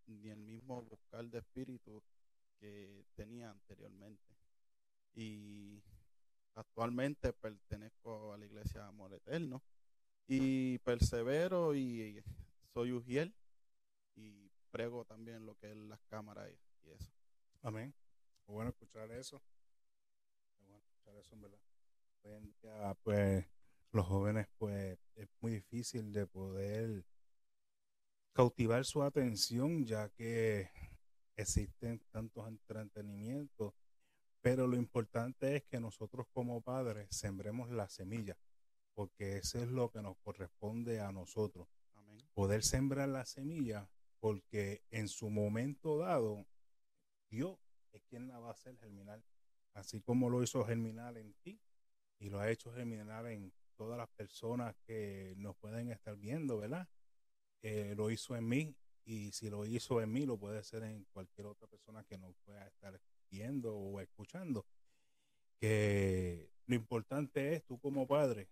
ni 0.06 0.28
el, 0.28 0.36
mismo 0.40 0.82
buscar 0.82 1.24
de 1.24 1.38
espíritu 1.38 2.02
que 2.58 3.06
tenía 3.14 3.48
anteriormente. 3.48 4.36
Y 5.14 5.82
actualmente 6.56 7.32
pertenezco 7.32 8.34
a 8.34 8.36
la 8.36 8.44
iglesia 8.44 8.86
Amor 8.86 9.14
Eterno 9.14 9.62
y 10.26 10.76
persevero 10.80 11.74
y 11.74 12.22
soy 12.74 12.92
ujiel 12.92 13.34
y 14.14 14.50
prego 14.70 15.06
también 15.06 15.46
lo 15.46 15.54
que 15.54 15.70
es 15.70 15.76
las 15.76 16.02
cámaras 16.02 16.50
y, 16.84 16.90
eso. 16.90 17.10
Amén. 17.62 17.94
Qué 18.44 18.52
bueno 18.52 18.68
escuchar 18.68 19.10
eso. 19.10 19.40
Bueno 20.58 20.76
escuchar 20.76 21.16
eso, 21.16 21.34
en 21.34 21.40
verdad. 21.40 21.69
Hoy 22.22 22.32
en 22.32 22.54
día, 22.62 22.94
pues, 23.02 23.46
los 23.92 24.06
jóvenes, 24.06 24.46
pues, 24.58 24.98
es 25.16 25.28
muy 25.40 25.52
difícil 25.52 26.12
de 26.12 26.26
poder 26.26 27.04
cautivar 28.32 28.84
su 28.84 29.02
atención, 29.02 29.84
ya 29.84 30.10
que 30.10 30.70
existen 31.36 32.00
tantos 32.10 32.46
entretenimientos. 32.46 33.74
Pero 34.42 34.66
lo 34.66 34.76
importante 34.76 35.56
es 35.56 35.64
que 35.64 35.80
nosotros 35.80 36.26
como 36.32 36.60
padres 36.60 37.08
sembremos 37.10 37.70
la 37.70 37.88
semilla, 37.88 38.36
porque 38.94 39.38
eso 39.38 39.58
es 39.58 39.68
lo 39.68 39.90
que 39.90 40.02
nos 40.02 40.16
corresponde 40.18 41.00
a 41.00 41.12
nosotros 41.12 41.68
Amén. 41.94 42.18
poder 42.34 42.62
sembrar 42.62 43.08
la 43.08 43.24
semilla, 43.24 43.88
porque 44.18 44.82
en 44.90 45.08
su 45.08 45.30
momento 45.30 45.98
dado, 45.98 46.46
Dios 47.30 47.58
es 47.92 48.02
quien 48.04 48.28
la 48.28 48.38
va 48.38 48.48
a 48.48 48.52
hacer 48.52 48.76
germinar, 48.78 49.22
así 49.74 50.00
como 50.00 50.30
lo 50.30 50.42
hizo 50.42 50.64
germinar 50.64 51.16
en 51.16 51.34
ti 51.42 51.60
y 52.20 52.28
lo 52.28 52.38
ha 52.38 52.50
hecho 52.50 52.72
germinar 52.72 53.26
en 53.26 53.52
todas 53.76 53.98
las 53.98 54.08
personas 54.10 54.76
que 54.86 55.34
nos 55.38 55.56
pueden 55.56 55.90
estar 55.90 56.16
viendo, 56.16 56.58
¿verdad? 56.58 56.86
Eh, 57.62 57.94
lo 57.96 58.10
hizo 58.10 58.36
en 58.36 58.46
mí 58.46 58.76
y 59.04 59.32
si 59.32 59.48
lo 59.48 59.64
hizo 59.64 60.00
en 60.02 60.12
mí, 60.12 60.26
lo 60.26 60.38
puede 60.38 60.58
hacer 60.58 60.82
en 60.82 61.04
cualquier 61.12 61.46
otra 61.46 61.66
persona 61.66 62.04
que 62.04 62.18
nos 62.18 62.36
pueda 62.44 62.66
estar 62.66 63.00
viendo 63.30 63.74
o 63.74 64.00
escuchando. 64.00 64.66
Que 65.58 66.50
lo 66.66 66.74
importante 66.74 67.54
es 67.54 67.64
tú 67.64 67.78
como 67.78 68.06
padre, 68.06 68.48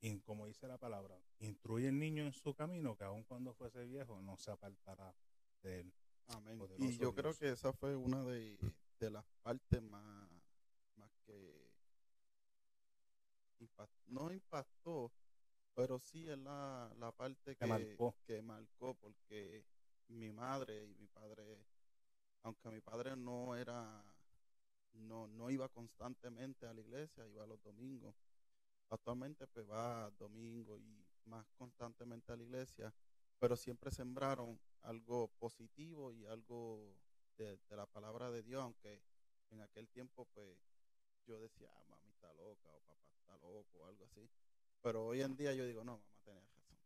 y 0.00 0.18
como 0.20 0.46
dice 0.46 0.66
la 0.66 0.78
palabra, 0.78 1.18
instruye 1.38 1.88
al 1.88 1.98
niño 1.98 2.26
en 2.26 2.32
su 2.32 2.54
camino, 2.54 2.96
que 2.96 3.04
aun 3.04 3.22
cuando 3.24 3.54
fuese 3.54 3.84
viejo 3.84 4.20
no 4.20 4.36
se 4.36 4.50
apartará 4.50 5.14
de 5.62 5.80
él. 5.80 5.92
Amén. 6.26 6.60
Y 6.78 6.98
yo 6.98 7.14
creo 7.14 7.34
que 7.34 7.50
esa 7.50 7.72
fue 7.72 7.94
una 7.94 8.24
de, 8.24 8.58
de 8.98 9.10
las 9.10 9.24
partes 9.42 9.80
más 9.80 10.28
que 11.24 11.66
no 14.06 14.32
impactó, 14.32 15.12
pero 15.74 15.98
sí 15.98 16.28
es 16.28 16.38
la, 16.38 16.92
la 16.98 17.12
parte 17.12 17.56
que, 17.56 17.66
marcó. 17.66 18.14
que 18.26 18.42
marcó, 18.42 18.94
porque 18.94 19.64
mi 20.08 20.32
madre 20.32 20.84
y 20.84 20.94
mi 20.94 21.06
padre, 21.06 21.64
aunque 22.42 22.70
mi 22.70 22.80
padre 22.80 23.16
no 23.16 23.56
era, 23.56 24.02
no, 24.94 25.26
no 25.28 25.50
iba 25.50 25.68
constantemente 25.68 26.66
a 26.66 26.72
la 26.72 26.80
iglesia, 26.80 27.26
iba 27.26 27.46
los 27.46 27.62
domingos. 27.62 28.14
Actualmente 28.88 29.46
pues 29.48 29.68
va 29.68 30.10
domingo 30.12 30.78
y 30.78 31.04
más 31.24 31.50
constantemente 31.52 32.32
a 32.32 32.36
la 32.36 32.44
iglesia, 32.44 32.94
pero 33.38 33.56
siempre 33.56 33.90
sembraron 33.90 34.58
algo 34.82 35.28
positivo 35.38 36.12
y 36.12 36.24
algo 36.24 36.96
de, 37.36 37.58
de 37.68 37.76
la 37.76 37.86
palabra 37.86 38.30
de 38.30 38.42
Dios, 38.42 38.62
aunque 38.62 39.02
en 39.50 39.60
aquel 39.60 39.88
tiempo 39.88 40.26
pues 40.32 40.56
yo 41.26 41.40
decía, 41.40 41.68
ah, 41.74 41.84
mami 41.88 42.05
está 42.26 42.34
loca 42.34 42.68
o 42.68 42.80
papá 42.80 43.14
está 43.20 43.36
loco 43.38 43.78
o 43.78 43.86
algo 43.86 44.04
así. 44.04 44.28
Pero 44.82 45.06
hoy 45.06 45.22
en 45.22 45.36
día 45.36 45.54
yo 45.54 45.66
digo, 45.66 45.84
no, 45.84 46.02
mamá 46.26 46.42
tenía 46.50 46.64
razón. 46.64 46.78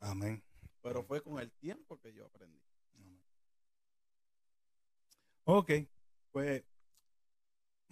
Amén. 0.00 0.42
Pero 0.82 1.02
fue 1.04 1.22
con 1.22 1.38
el 1.38 1.50
tiempo 1.52 1.98
que 2.00 2.12
yo 2.12 2.26
aprendí. 2.26 2.60
Amén. 2.96 3.22
Ok, 5.44 5.70
pues, 6.30 6.64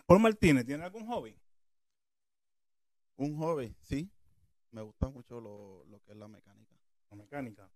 Paul 0.07 0.21
Martínez, 0.21 0.65
¿tiene 0.67 0.85
algún 0.85 1.07
hobby? 1.07 1.37
Un 3.17 3.37
hobby, 3.39 3.75
sí. 3.83 4.11
Me 4.73 4.83
gusta 4.83 5.09
mucho 5.09 5.41
lo, 5.41 5.85
lo 5.87 6.01
que 6.03 6.13
es 6.13 6.17
la 6.17 6.29
mecánica. 6.29 6.75
¿O 7.09 7.17
mecánica? 7.17 7.71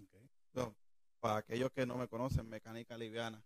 Ok. 0.00 0.14
No, 0.54 0.74
para 1.20 1.38
aquellos 1.38 1.70
que 1.70 1.86
no 1.86 1.96
me 1.96 2.08
conocen, 2.08 2.48
mecánica 2.48 2.96
liviana. 2.96 3.42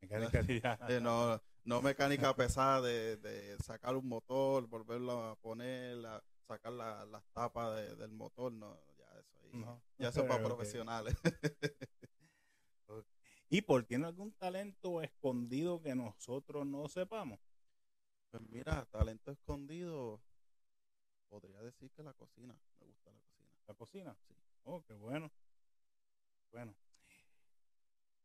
Mecánica 0.00 0.42
liviana. 0.42 0.86
No, 1.00 1.40
no 1.64 1.80
mecánica 1.82 2.34
pesada 2.34 2.80
de, 2.80 3.16
de 3.18 3.56
sacar 3.58 3.96
un 3.96 4.08
motor, 4.08 4.66
volverlo 4.66 5.24
a 5.24 5.36
poner, 5.36 5.96
la- 5.96 6.22
sacar 6.46 6.72
la- 6.72 7.04
las 7.06 7.24
tapas 7.32 7.76
de- 7.76 7.96
del 7.96 8.10
motor, 8.12 8.52
no, 8.52 8.78
ya 8.98 9.18
eso 9.18 9.38
ahí. 9.42 9.50
No. 9.52 9.82
Ya 9.98 10.08
eso 10.08 10.20
es 10.22 10.26
para 10.28 10.42
profesionales. 10.44 11.14
¿Y 13.48 13.60
por 13.62 13.84
tiene 13.84 14.06
algún 14.06 14.32
talento 14.32 15.02
escondido 15.02 15.80
que 15.82 15.94
nosotros 15.94 16.66
no 16.66 16.88
sepamos? 16.88 17.38
Pues 18.30 18.42
mira, 18.48 18.86
talento 18.86 19.30
escondido, 19.30 20.22
podría 21.28 21.60
decir 21.60 21.90
que 21.92 22.02
la 22.02 22.14
cocina, 22.14 22.56
me 22.80 22.86
gusta 22.86 23.10
la 23.10 23.18
cocina. 23.20 23.48
¿La 23.66 23.74
cocina? 23.74 24.16
Sí. 24.26 24.34
Oh, 24.64 24.82
qué 24.82 24.94
bueno. 24.94 25.30
Bueno. 26.50 26.74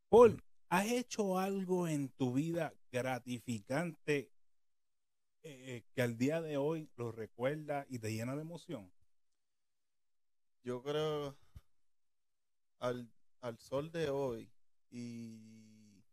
Paul, 0.09 0.41
¿has 0.69 0.87
hecho 0.87 1.37
algo 1.37 1.87
en 1.87 2.09
tu 2.09 2.33
vida 2.33 2.73
gratificante 2.91 4.31
eh, 5.43 5.83
que 5.93 6.01
al 6.01 6.17
día 6.17 6.41
de 6.41 6.57
hoy 6.57 6.89
lo 6.95 7.11
recuerda 7.11 7.85
y 7.89 7.99
te 7.99 8.11
llena 8.13 8.35
de 8.35 8.41
emoción? 8.41 8.91
Yo 10.63 10.83
creo 10.83 11.37
al, 12.79 13.09
al 13.41 13.57
sol 13.59 13.91
de 13.91 14.09
hoy 14.09 14.49
y 14.89 16.03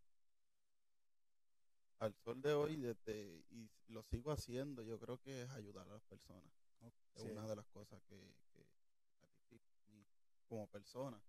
al 1.98 2.14
sol 2.14 2.40
de 2.42 2.52
hoy 2.52 2.76
desde, 2.76 3.44
y 3.50 3.68
lo 3.88 4.02
sigo 4.04 4.30
haciendo, 4.30 4.82
yo 4.82 4.98
creo 4.98 5.18
que 5.18 5.42
es 5.42 5.50
ayudar 5.50 5.88
a 5.88 5.94
las 5.94 6.02
personas. 6.04 6.52
Es 7.14 7.22
una 7.22 7.46
de 7.46 7.56
las 7.56 7.66
cosas 7.68 8.02
que, 8.08 8.16
que 8.52 8.66
como 10.48 10.66
persona 10.68 11.20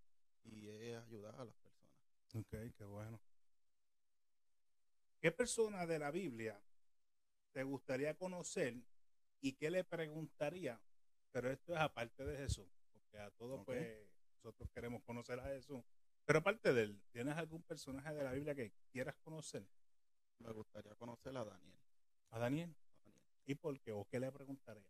y 0.43 0.67
es 0.67 0.97
ayudar 0.97 1.35
a 1.35 1.45
las 1.45 1.55
personas. 1.55 1.74
Ok, 2.35 2.49
qué 2.77 2.83
bueno. 2.83 3.21
¿Qué 5.21 5.31
persona 5.31 5.85
de 5.85 5.99
la 5.99 6.11
Biblia 6.11 6.61
te 7.53 7.63
gustaría 7.63 8.13
conocer 8.15 8.75
y 9.39 9.53
qué 9.53 9.71
le 9.71 9.85
preguntaría? 9.85 10.81
Pero 11.31 11.49
esto 11.49 11.73
es 11.73 11.79
aparte 11.79 12.25
de 12.25 12.35
Jesús, 12.37 12.67
porque 12.91 13.17
a 13.19 13.31
todos 13.31 13.63
pues 13.65 14.05
nosotros 14.33 14.69
queremos 14.73 15.01
conocer 15.03 15.39
a 15.39 15.45
Jesús. 15.45 15.81
Pero 16.25 16.39
aparte 16.39 16.73
de 16.73 16.83
él, 16.83 17.01
¿tienes 17.11 17.37
algún 17.37 17.63
personaje 17.63 18.13
de 18.13 18.23
la 18.23 18.33
Biblia 18.33 18.53
que 18.53 18.73
quieras 18.91 19.15
conocer? 19.23 19.65
Me 20.39 20.51
gustaría 20.51 20.93
conocer 20.95 21.37
a 21.37 21.45
Daniel. 21.45 21.79
¿A 22.31 22.39
Daniel? 22.39 22.75
a 23.05 23.09
Daniel. 23.09 23.23
¿Y 23.45 23.55
por 23.55 23.79
qué? 23.79 23.93
¿O 23.93 24.05
qué 24.05 24.19
le 24.19 24.29
preguntaría? 24.29 24.89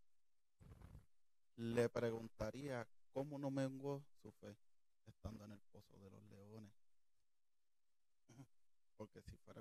Le 1.58 1.90
preguntaría 1.90 2.88
cómo 3.12 3.38
no 3.38 3.52
menguó 3.52 4.04
su 4.22 4.32
fe 4.32 4.58
estando 5.06 5.46
en 5.46 5.52
el 5.52 5.62
pozo 5.72 5.96
de 6.00 6.10
los 6.10 6.24
leones. 6.24 6.85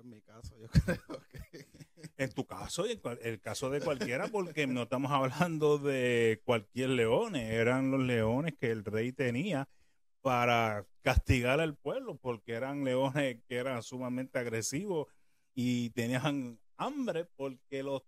En 0.05 0.11
mi 0.11 0.21
caso, 0.21 0.55
yo 0.59 0.67
creo 0.85 1.19
que 1.29 1.65
En 2.17 2.31
tu 2.31 2.45
caso 2.45 2.85
y 2.85 2.91
en 2.91 2.99
cual- 2.99 3.17
el 3.23 3.41
caso 3.41 3.71
de 3.71 3.81
cualquiera, 3.81 4.27
porque 4.27 4.67
no 4.67 4.83
estamos 4.83 5.11
hablando 5.11 5.79
de 5.79 6.41
cualquier 6.45 6.89
león, 6.91 7.35
eran 7.35 7.89
los 7.89 8.01
leones 8.01 8.53
que 8.55 8.69
el 8.69 8.85
rey 8.85 9.11
tenía 9.13 9.67
para 10.21 10.85
castigar 11.01 11.59
al 11.59 11.75
pueblo, 11.75 12.17
porque 12.17 12.53
eran 12.53 12.83
leones 12.83 13.37
que 13.47 13.55
eran 13.55 13.81
sumamente 13.81 14.37
agresivos 14.37 15.07
y 15.55 15.89
tenían 15.91 16.59
hambre, 16.77 17.25
porque 17.35 17.81
los, 17.81 18.03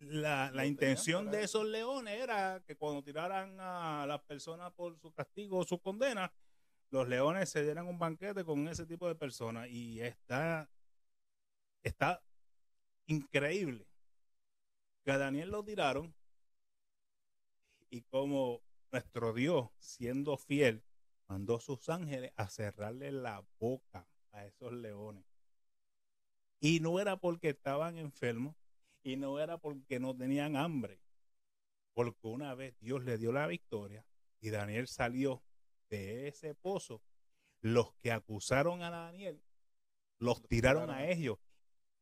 la, 0.00 0.50
la 0.50 0.66
intención 0.66 1.30
de 1.30 1.44
esos 1.44 1.66
leones 1.66 2.20
era 2.20 2.62
que 2.66 2.76
cuando 2.76 3.02
tiraran 3.02 3.56
a 3.58 4.04
las 4.06 4.20
personas 4.22 4.70
por 4.74 4.98
su 4.98 5.12
castigo 5.12 5.58
o 5.60 5.64
su 5.64 5.78
condena, 5.80 6.30
los 6.90 7.08
leones 7.08 7.48
se 7.48 7.62
dieran 7.62 7.86
un 7.86 7.98
banquete 7.98 8.44
con 8.44 8.68
ese 8.68 8.84
tipo 8.84 9.08
de 9.08 9.14
personas 9.14 9.68
y 9.70 10.00
está, 10.00 10.70
está 11.88 12.22
increíble 13.06 13.86
que 15.04 15.12
a 15.12 15.18
Daniel 15.18 15.50
lo 15.50 15.64
tiraron 15.64 16.14
y 17.90 18.02
como 18.02 18.62
nuestro 18.92 19.32
Dios, 19.32 19.70
siendo 19.78 20.36
fiel, 20.36 20.82
mandó 21.26 21.56
a 21.56 21.60
sus 21.60 21.88
ángeles 21.88 22.32
a 22.36 22.48
cerrarle 22.48 23.12
la 23.12 23.44
boca 23.58 24.06
a 24.32 24.44
esos 24.46 24.72
leones. 24.72 25.24
Y 26.60 26.80
no 26.80 27.00
era 27.00 27.16
porque 27.16 27.50
estaban 27.50 27.96
enfermos 27.98 28.56
y 29.02 29.16
no 29.16 29.38
era 29.38 29.58
porque 29.58 30.00
no 30.00 30.16
tenían 30.16 30.56
hambre, 30.56 31.00
porque 31.94 32.26
una 32.26 32.54
vez 32.54 32.78
Dios 32.80 33.04
le 33.04 33.16
dio 33.16 33.32
la 33.32 33.46
victoria 33.46 34.04
y 34.40 34.50
Daniel 34.50 34.88
salió 34.88 35.42
de 35.88 36.28
ese 36.28 36.54
pozo, 36.54 37.02
los 37.60 37.94
que 37.94 38.12
acusaron 38.12 38.82
a 38.82 38.90
Daniel 38.90 39.42
los 40.18 40.42
tiraron 40.48 40.90
a- 40.90 41.06
ellos. 41.06 41.38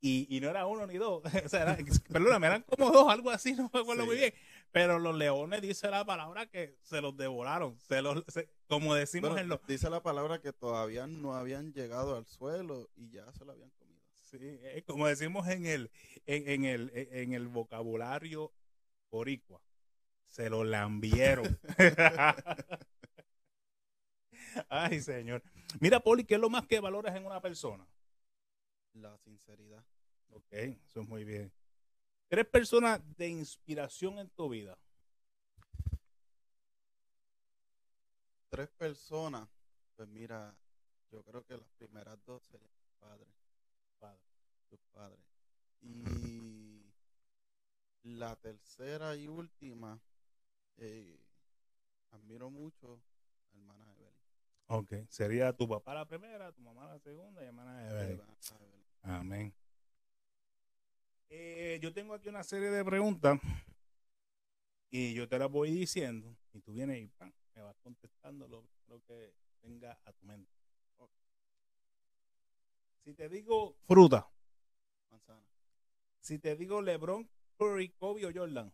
Y, 0.01 0.27
y 0.35 0.41
no 0.41 0.51
era 0.51 0.67
uno 0.67 0.87
ni 0.87 0.97
dos. 0.99 1.23
o 1.45 1.49
sea, 1.49 1.63
era- 1.63 1.79
perdóname, 2.13 2.47
eran 2.47 2.63
como 2.63 2.91
dos, 2.91 3.09
algo 3.11 3.31
así, 3.31 3.53
no 3.55 3.71
me 3.73 3.81
acuerdo 3.81 4.03
Sí. 4.03 4.07
muy 4.09 4.17
bien. 4.17 4.35
Pero 4.73 4.99
los 4.99 5.17
leones, 5.17 5.63
dice 5.63 5.89
la 5.91 6.05
palabra, 6.05 6.47
que 6.47 6.77
se 6.83 7.01
los 7.01 7.17
devoraron. 7.17 7.79
Se 7.81 8.03
los, 8.03 8.23
se- 8.29 8.49
como 8.69 8.95
decimos 8.95 9.31
Bueno, 9.31 9.43
en 9.43 9.49
los... 9.49 9.67
dice 9.67 9.89
la 9.91 10.03
palabra 10.03 10.41
que 10.41 10.53
todavía 10.53 11.07
no 11.07 11.35
habían 11.35 11.73
llegado 11.73 12.17
al 12.17 12.27
suelo 12.27 12.89
y 12.97 13.11
ya 13.11 13.31
se 13.33 13.45
lo 13.45 13.53
habían 13.53 13.71
comido. 13.71 14.03
Sí, 14.15 14.39
eh, 14.41 14.83
como 14.87 15.07
decimos 15.07 15.49
en 15.49 15.67
el, 15.67 15.91
en, 16.27 16.49
en 16.49 16.65
el, 16.65 16.91
en 16.95 17.33
el 17.33 17.49
vocabulario 17.49 18.53
boricua, 19.11 19.61
se 20.27 20.51
lo 20.51 20.65
lambieron. 20.65 21.59
Ay, 24.69 25.01
señor. 25.01 25.43
Mira, 25.81 26.01
Poli, 26.01 26.25
¿qué 26.25 26.35
es 26.35 26.41
lo 26.41 26.51
más 26.51 26.67
que 26.67 26.81
valoras 26.81 27.15
en 27.17 27.25
una 27.27 27.41
persona? 27.41 27.87
La 28.97 29.17
sinceridad. 29.19 29.85
Ok, 30.31 30.53
eso 30.53 31.01
es 31.03 31.09
muy 31.09 31.25
bien. 31.25 31.53
¿Tres 32.29 32.47
personas 32.47 33.01
de 33.17 33.29
inspiración 33.29 34.19
en 34.19 34.29
tu 34.31 34.49
vida? 34.49 34.79
Tres 38.49 38.69
personas. 38.71 39.49
Pues 39.95 40.09
mira, 40.09 40.57
yo 41.11 41.23
creo 41.25 41.45
que 41.45 41.57
las 41.57 41.69
primeras 41.73 42.19
dos 42.25 42.43
serían 42.45 42.71
tus 42.71 42.91
padres. 42.99 43.29
Padre. 43.99 44.23
Tus 44.71 44.81
padres. 44.93 45.21
Y 45.83 46.91
la 48.03 48.35
tercera 48.37 49.15
y 49.15 49.29
última, 49.29 50.01
eh, 50.79 51.21
admiro 52.13 52.51
mucho 52.51 53.03
a 53.53 53.57
hermana 53.57 53.93
Evelyn. 53.93 54.15
Ok, 54.69 54.93
sería 55.11 55.53
tu 55.53 55.69
papá 55.69 55.95
la 55.95 56.07
primera, 56.07 56.51
tu 56.51 56.63
mamá 56.63 56.87
la 56.87 56.99
segunda 56.99 57.43
y 57.43 57.47
hermana 57.47 57.87
Evelyn. 57.87 58.21
Hermana 58.21 58.37
Evelyn. 58.51 58.76
Amén. 59.09 59.55
Eh, 61.29 61.79
yo 61.81 61.93
tengo 61.93 62.15
aquí 62.15 62.29
una 62.29 62.43
serie 62.43 62.71
de 62.71 62.85
preguntas 62.85 63.39
y 64.91 65.15
yo 65.15 65.29
te 65.29 65.39
las 65.39 65.49
voy 65.49 65.71
diciendo 65.71 66.37
y 66.53 66.61
tú 66.61 66.73
vienes 66.73 66.99
y 66.99 67.07
¡pam! 67.07 67.33
me 67.55 67.63
vas 67.63 67.77
contestando 67.85 68.49
lo, 68.49 68.69
que 69.05 69.33
venga 69.63 69.97
a 70.05 70.13
tu 70.13 70.27
mente. 70.27 70.51
Si 73.05 73.15
te 73.15 73.29
digo 73.29 73.77
fruta, 73.87 74.29
Manzana. 75.11 75.47
si 76.21 76.41
te 76.41 76.57
digo 76.57 76.83
LeBron, 76.83 77.31
Curry, 77.57 77.91
Kobe 77.91 78.27
o 78.27 78.33
Jordan, 78.35 78.73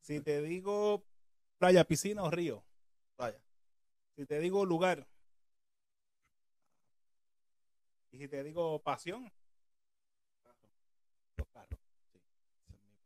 si 0.00 0.20
te 0.20 0.40
digo 0.40 1.04
playa, 1.58 1.84
piscina 1.84 2.22
o 2.22 2.30
río, 2.30 2.64
Vaya. 3.16 3.42
si 4.14 4.24
te 4.24 4.38
digo 4.38 4.64
lugar 4.64 5.08
y 8.12 8.18
si 8.18 8.28
te 8.28 8.44
digo 8.44 8.80
pasión, 8.82 9.32
los 11.36 11.48
carros. 11.48 11.80
Esa 12.12 12.18
es 12.18 12.80
mi 12.82 12.96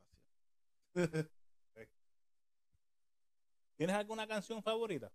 pasión. 0.95 1.31
¿Tienes 3.77 3.97
alguna 3.97 4.27
canción 4.27 4.63
favorita? 4.63 5.13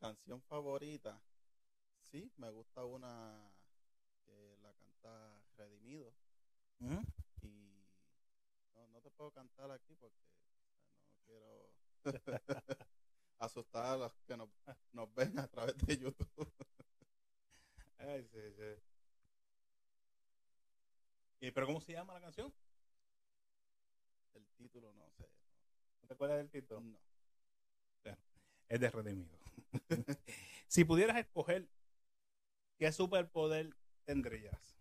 Canción 0.00 0.40
favorita. 0.42 1.20
Sí, 2.00 2.32
me 2.38 2.50
gusta 2.50 2.84
una 2.84 3.52
que 4.24 4.56
la 4.62 4.72
canta 4.72 5.42
Redimido. 5.56 6.14
Y 7.42 7.84
no, 8.72 8.86
no 8.86 9.00
te 9.02 9.10
puedo 9.10 9.30
cantar 9.32 9.70
aquí 9.72 9.94
porque 9.96 10.16
no 11.10 11.18
quiero 11.26 11.70
asustar 13.38 13.84
a 13.84 13.96
los 13.96 14.12
que 14.26 14.36
nos, 14.36 14.48
nos 14.92 15.12
ven 15.14 15.38
a 15.38 15.48
través 15.48 15.76
de 15.78 15.98
YouTube. 15.98 16.28
Ay, 17.98 18.24
sí, 18.32 18.40
sí. 18.56 18.82
¿Y 21.40 21.50
pero 21.50 21.66
cómo 21.66 21.80
se 21.80 21.92
llama 21.92 22.14
la 22.14 22.20
canción? 22.20 22.52
El 24.34 24.46
título 24.56 24.92
no 24.94 25.10
sé. 25.10 25.28
¿No 26.02 26.08
te 26.08 26.14
acuerdas 26.14 26.38
del 26.38 26.50
título? 26.50 26.80
No. 26.80 26.98
Es 28.68 28.80
de 28.80 28.90
Redimido. 28.90 29.38
si 30.68 30.84
pudieras 30.84 31.16
escoger 31.16 31.68
¿qué 32.78 32.92
superpoder 32.92 33.74
tendrías? 34.04 34.76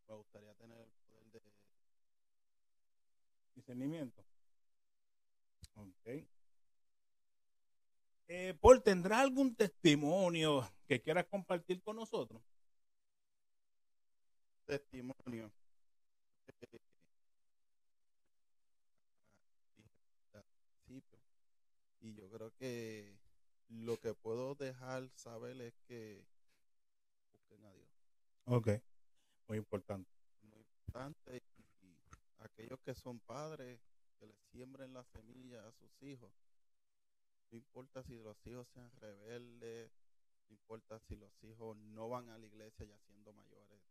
Creo 0.06 0.26
que 0.32 0.45
tener 0.58 0.80
el 0.80 0.90
poder 1.08 1.26
de 1.32 1.42
discernimiento. 3.56 4.24
Ok. 5.76 6.28
Eh, 8.28 8.58
Paul, 8.60 8.82
¿tendrá 8.82 9.22
algún 9.22 9.56
testimonio 9.56 10.68
que 10.88 11.02
quieras 11.02 11.26
compartir 11.26 11.82
con 11.82 11.96
nosotros? 11.96 12.42
testimonio. 14.66 15.52
Eh, 16.48 16.80
Y 22.02 22.14
yo 22.14 22.30
creo 22.30 22.52
que 22.56 23.18
lo 23.70 23.98
que 24.00 24.14
puedo 24.14 24.56
dejar 24.56 25.10
saber 25.16 25.60
es 25.62 25.74
que 25.88 26.24
busquen 27.32 27.66
a 27.66 27.74
Dios. 27.74 27.90
Ok. 28.46 28.70
Muy 29.48 29.58
importante. 29.58 30.15
Importante 30.96 31.44
y, 31.82 31.88
y 31.88 31.98
aquellos 32.40 32.80
que 32.80 32.94
son 32.96 33.20
padres 33.20 33.80
que 34.18 34.28
le 34.28 34.36
siembren 34.52 34.94
la 34.94 35.04
semilla 35.04 35.68
a 35.68 35.72
sus 35.74 36.02
hijos. 36.02 36.32
No 37.52 37.58
importa 37.58 38.04
si 38.04 38.18
los 38.18 38.38
hijos 38.48 38.68
sean 38.70 38.90
rebeldes 39.00 39.92
no 40.48 40.54
importa 40.54 41.00
si 41.00 41.16
los 41.16 41.32
hijos 41.44 41.76
no 41.76 42.08
van 42.08 42.30
a 42.30 42.38
la 42.38 42.46
iglesia 42.46 42.86
ya 42.86 42.98
siendo 43.00 43.34
mayores. 43.34 43.82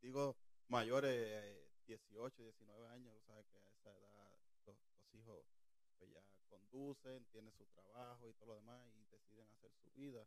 Digo 0.00 0.34
mayores 0.68 1.12
eh, 1.14 1.68
18 1.86 2.42
19 2.42 2.88
años 2.88 3.14
sea 3.26 3.42
que 3.44 3.56
a 3.58 3.68
esa 3.68 3.90
edad 3.90 4.38
los, 4.64 4.78
los 4.78 5.14
hijos 5.14 5.44
pues 5.98 6.10
ya 6.10 6.22
conducen 6.48 7.24
tienen 7.26 7.52
su 7.52 7.66
trabajo 7.66 8.28
y 8.28 8.32
todo 8.34 8.46
lo 8.46 8.54
demás 8.56 8.82
y 8.96 9.04
deciden 9.10 9.46
hacer 9.52 9.70
su 9.82 9.90
vida. 9.92 10.26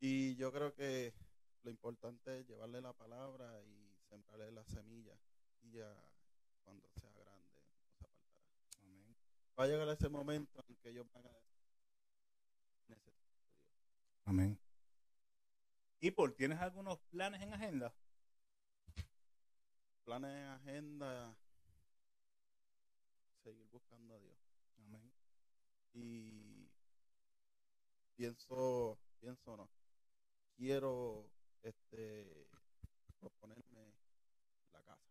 Y 0.00 0.36
yo 0.36 0.52
creo 0.52 0.74
que 0.74 1.14
lo 1.62 1.70
importante 1.70 2.40
es 2.40 2.46
llevarle 2.46 2.80
la 2.80 2.92
palabra 2.92 3.62
y 3.64 3.87
sembrarle 4.08 4.50
la 4.52 4.64
semilla. 4.64 5.18
Y 5.62 5.70
ya 5.70 5.94
cuando 6.64 6.88
sea 6.90 7.10
grande, 7.12 7.48
no 7.50 7.62
se 7.98 8.04
apartará. 8.04 8.46
Amén. 8.82 9.16
Va 9.58 9.64
a 9.64 9.66
llegar 9.66 9.88
ese 9.88 10.08
momento 10.08 10.64
en 10.68 10.76
que 10.76 10.90
ellos 10.90 11.06
van 11.12 11.26
a 11.26 11.30
decir, 11.30 11.62
necesito 12.88 13.10
a 13.10 13.14
Dios. 13.14 13.52
Amén. 14.24 14.58
¿Y 16.00 16.10
Paul, 16.12 16.34
tienes 16.34 16.60
algunos 16.60 16.98
planes 17.10 17.42
en 17.42 17.52
agenda? 17.52 17.92
Planes 20.04 20.30
en 20.30 20.44
agenda, 20.44 21.36
seguir 23.42 23.66
buscando 23.68 24.14
a 24.14 24.20
Dios. 24.20 24.38
Amén. 24.78 25.12
Y 25.92 26.70
pienso, 28.14 28.98
pienso 29.20 29.56
no, 29.56 29.68
quiero 30.56 31.28
este 31.62 32.48
proponerme 33.18 33.94
la 34.72 34.82
casa. 34.82 35.10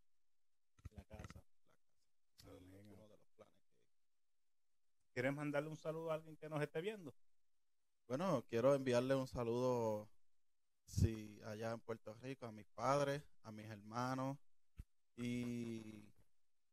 La 0.96 1.04
casa. 1.04 1.28
La 1.28 1.34
casa. 1.34 1.44
Eso 2.38 2.56
es 2.56 2.62
Amén. 2.62 2.86
uno 2.86 2.96
de 2.96 3.08
los 3.08 3.20
planes 3.36 3.60
que 5.02 5.07
¿Quieres 5.18 5.34
mandarle 5.34 5.68
un 5.68 5.76
saludo 5.76 6.12
a 6.12 6.14
alguien 6.14 6.38
que 6.38 6.48
nos 6.48 6.62
esté 6.62 6.80
viendo? 6.80 7.12
Bueno, 8.08 8.46
quiero 8.48 8.76
enviarle 8.76 9.16
un 9.16 9.26
saludo 9.28 10.08
sí, 10.86 11.42
allá 11.44 11.72
en 11.72 11.80
Puerto 11.80 12.14
Rico 12.22 12.46
a 12.46 12.52
mis 12.52 12.68
padres, 12.68 13.24
a 13.42 13.52
mis 13.52 13.66
hermanos 13.66 14.38
y 15.16 16.06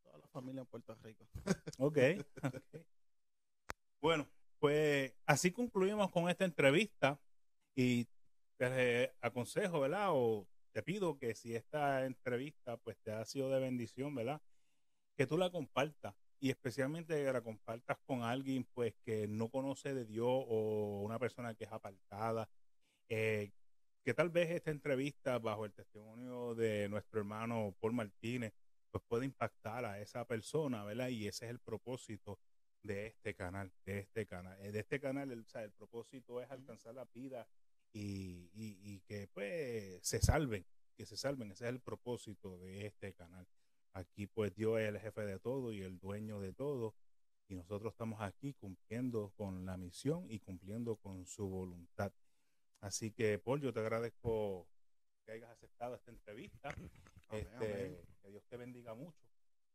toda 0.02 0.18
la 0.18 0.28
familia 0.28 0.60
en 0.60 0.66
Puerto 0.66 0.94
Rico. 0.96 1.26
Ok. 1.78 1.96
ok. 2.42 2.86
Bueno, 4.02 4.28
pues 4.58 5.14
así 5.24 5.50
concluimos 5.50 6.10
con 6.10 6.28
esta 6.28 6.44
entrevista 6.44 7.18
y 7.74 8.06
te 8.58 9.14
aconsejo, 9.22 9.80
¿verdad? 9.80 10.08
O 10.10 10.46
te 10.72 10.82
pido 10.82 11.16
que 11.16 11.34
si 11.34 11.56
esta 11.56 12.04
entrevista 12.04 12.76
pues 12.76 12.98
te 12.98 13.10
ha 13.10 13.24
sido 13.24 13.48
de 13.48 13.60
bendición, 13.60 14.14
¿verdad? 14.14 14.42
Que 15.16 15.26
tú 15.26 15.38
la 15.38 15.50
compartas 15.50 16.14
y 16.44 16.50
especialmente 16.50 17.14
que 17.24 17.32
la 17.32 17.40
compartas 17.40 17.96
con 18.04 18.22
alguien 18.22 18.64
pues 18.74 18.94
que 19.02 19.26
no 19.28 19.48
conoce 19.48 19.94
de 19.94 20.04
Dios 20.04 20.26
o 20.28 21.00
una 21.02 21.18
persona 21.18 21.54
que 21.54 21.64
es 21.64 21.72
apartada. 21.72 22.50
Eh, 23.08 23.50
que 24.04 24.12
tal 24.12 24.28
vez 24.28 24.50
esta 24.50 24.70
entrevista 24.70 25.38
bajo 25.38 25.64
el 25.64 25.72
testimonio 25.72 26.54
de 26.54 26.88
nuestro 26.90 27.20
hermano 27.20 27.74
Paul 27.80 27.94
Martínez 27.94 28.52
pues 28.90 29.02
puede 29.08 29.24
impactar 29.24 29.86
a 29.86 30.00
esa 30.00 30.26
persona, 30.26 30.84
¿verdad? 30.84 31.08
Y 31.08 31.26
ese 31.26 31.46
es 31.46 31.50
el 31.50 31.60
propósito 31.60 32.38
de 32.82 33.06
este 33.06 33.34
canal, 33.34 33.72
de 33.86 34.00
este 34.00 34.26
canal. 34.26 34.58
Eh, 34.60 34.70
De 34.72 34.80
este 34.80 35.00
canal, 35.00 35.30
el, 35.32 35.40
o 35.40 35.48
sea, 35.48 35.62
el 35.64 35.72
propósito 35.72 36.42
es 36.42 36.50
alcanzar 36.50 36.94
la 36.94 37.06
vida 37.14 37.48
y, 37.94 38.50
y- 38.52 38.78
y 38.82 39.00
que 39.08 39.28
pues 39.28 39.98
se 40.06 40.20
salven, 40.20 40.66
que 40.96 41.06
se 41.06 41.16
salven. 41.16 41.52
Ese 41.52 41.64
es 41.64 41.70
el 41.70 41.80
propósito 41.80 42.58
de 42.58 42.86
este 42.86 43.14
canal. 43.14 43.46
Aquí 43.94 44.26
pues 44.26 44.54
Dios 44.54 44.80
es 44.80 44.88
el 44.88 45.00
jefe 45.00 45.22
de 45.22 45.38
todo 45.38 45.72
y 45.72 45.82
el 45.82 45.98
dueño 45.98 46.40
de 46.40 46.52
todo. 46.52 46.94
Y 47.48 47.54
nosotros 47.54 47.92
estamos 47.92 48.20
aquí 48.20 48.54
cumpliendo 48.54 49.32
con 49.36 49.64
la 49.66 49.76
misión 49.76 50.30
y 50.30 50.40
cumpliendo 50.40 50.96
con 50.96 51.26
su 51.26 51.48
voluntad. 51.48 52.12
Así 52.80 53.12
que, 53.12 53.38
Paul, 53.38 53.60
yo 53.60 53.72
te 53.72 53.80
agradezco 53.80 54.66
que 55.24 55.32
hayas 55.32 55.50
aceptado 55.50 55.94
esta 55.94 56.10
entrevista. 56.10 56.68
Amén, 57.28 57.46
Este, 57.46 57.54
amén. 57.54 58.00
Que 58.22 58.30
Dios 58.30 58.44
te 58.46 58.56
bendiga 58.56 58.94
mucho. 58.94 59.26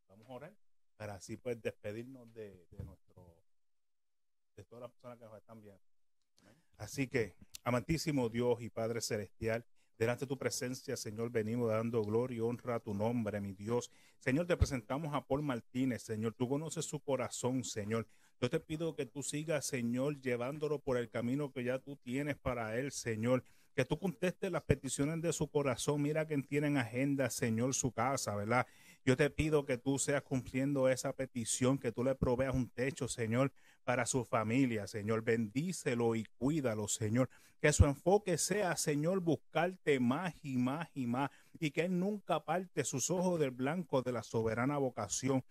Vamos 0.07 0.29
a 0.29 0.33
orar 0.33 0.55
para 0.97 1.15
así 1.15 1.37
pues 1.37 1.61
despedirnos 1.61 2.31
de, 2.33 2.67
de 2.71 2.83
nuestro 2.83 3.43
de 4.55 4.65
todas 4.65 4.81
las 4.81 4.91
personas 4.91 5.17
que 5.17 5.25
nos 5.25 5.37
están 5.37 5.61
viendo. 5.61 5.81
Así 6.77 7.07
que, 7.07 7.35
amantísimo 7.63 8.29
Dios 8.29 8.61
y 8.61 8.69
Padre 8.69 9.01
Celestial, 9.01 9.65
delante 9.99 10.21
de 10.21 10.29
tu 10.29 10.37
presencia, 10.37 10.95
Señor, 10.95 11.29
venimos 11.29 11.69
dando 11.69 12.01
gloria 12.01 12.37
y 12.37 12.39
honra 12.39 12.75
a 12.75 12.79
tu 12.79 12.93
nombre, 12.93 13.41
mi 13.41 13.53
Dios. 13.53 13.91
Señor, 14.17 14.47
te 14.47 14.55
presentamos 14.55 15.13
a 15.13 15.27
Paul 15.27 15.43
Martínez, 15.43 16.03
Señor. 16.03 16.33
Tú 16.33 16.47
conoces 16.47 16.85
su 16.85 17.01
corazón, 17.01 17.65
Señor. 17.65 18.07
Yo 18.41 18.49
te 18.49 18.61
pido 18.61 18.95
que 18.95 19.05
tú 19.05 19.21
sigas, 19.21 19.65
Señor, 19.65 20.21
llevándolo 20.21 20.79
por 20.79 20.97
el 20.97 21.09
camino 21.09 21.51
que 21.51 21.65
ya 21.65 21.79
tú 21.79 21.97
tienes 21.97 22.37
para 22.37 22.77
él, 22.79 22.93
Señor. 22.93 23.43
Que 23.75 23.83
tú 23.83 23.99
contestes 23.99 24.49
las 24.49 24.63
peticiones 24.63 25.21
de 25.21 25.33
su 25.33 25.49
corazón. 25.49 26.01
Mira 26.01 26.25
que 26.25 26.37
tiene 26.43 26.67
en 26.67 26.77
agenda, 26.77 27.29
Señor, 27.29 27.73
su 27.73 27.91
casa, 27.91 28.33
¿verdad? 28.35 28.65
Yo 29.05 29.15
te 29.15 29.29
pido 29.29 29.65
que 29.65 29.77
tú 29.77 29.97
seas 29.97 30.21
cumpliendo 30.23 30.89
esa 30.89 31.13
petición, 31.13 31.77
que 31.77 31.91
tú 31.91 32.03
le 32.03 32.15
proveas 32.15 32.53
un 32.53 32.69
techo, 32.69 33.07
Señor, 33.07 33.51
para 33.83 34.05
su 34.05 34.25
familia, 34.25 34.87
Señor. 34.87 35.23
Bendícelo 35.23 36.15
y 36.15 36.25
cuídalo, 36.37 36.87
Señor. 36.87 37.29
Que 37.59 37.73
su 37.73 37.85
enfoque 37.85 38.37
sea, 38.37 38.75
Señor, 38.75 39.21
buscarte 39.21 39.99
más 39.99 40.33
y 40.43 40.57
más 40.57 40.89
y 40.93 41.07
más. 41.07 41.31
Y 41.59 41.71
que 41.71 41.81
Él 41.81 41.99
nunca 41.99 42.35
aparte 42.35 42.83
sus 42.83 43.09
ojos 43.09 43.39
del 43.39 43.51
blanco 43.51 44.01
de 44.01 44.11
la 44.11 44.23
soberana 44.23 44.77
vocación. 44.77 45.43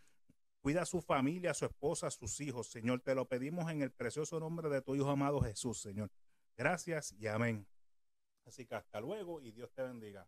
Cuida 0.61 0.83
a 0.83 0.87
su 0.87 1.01
familia, 1.01 1.53
a 1.53 1.55
su 1.55 1.65
esposa, 1.65 2.09
a 2.09 2.11
sus 2.11 2.41
hijos, 2.41 2.69
Señor. 2.69 3.01
Te 3.01 3.15
lo 3.15 3.27
pedimos 3.27 3.71
en 3.71 3.83
el 3.83 3.91
precioso 3.91 4.39
nombre 4.39 4.69
de 4.69 4.83
tu 4.83 4.95
Hijo 4.95 5.11
amado 5.11 5.41
Jesús, 5.41 5.81
Señor. 5.81 6.11
Gracias 6.57 7.13
y 7.13 7.27
amén. 7.27 7.67
Así 8.45 8.67
que 8.67 8.75
hasta 8.75 9.01
luego 9.01 9.41
y 9.41 9.53
Dios 9.53 9.71
te 9.73 9.83
bendiga. 9.83 10.27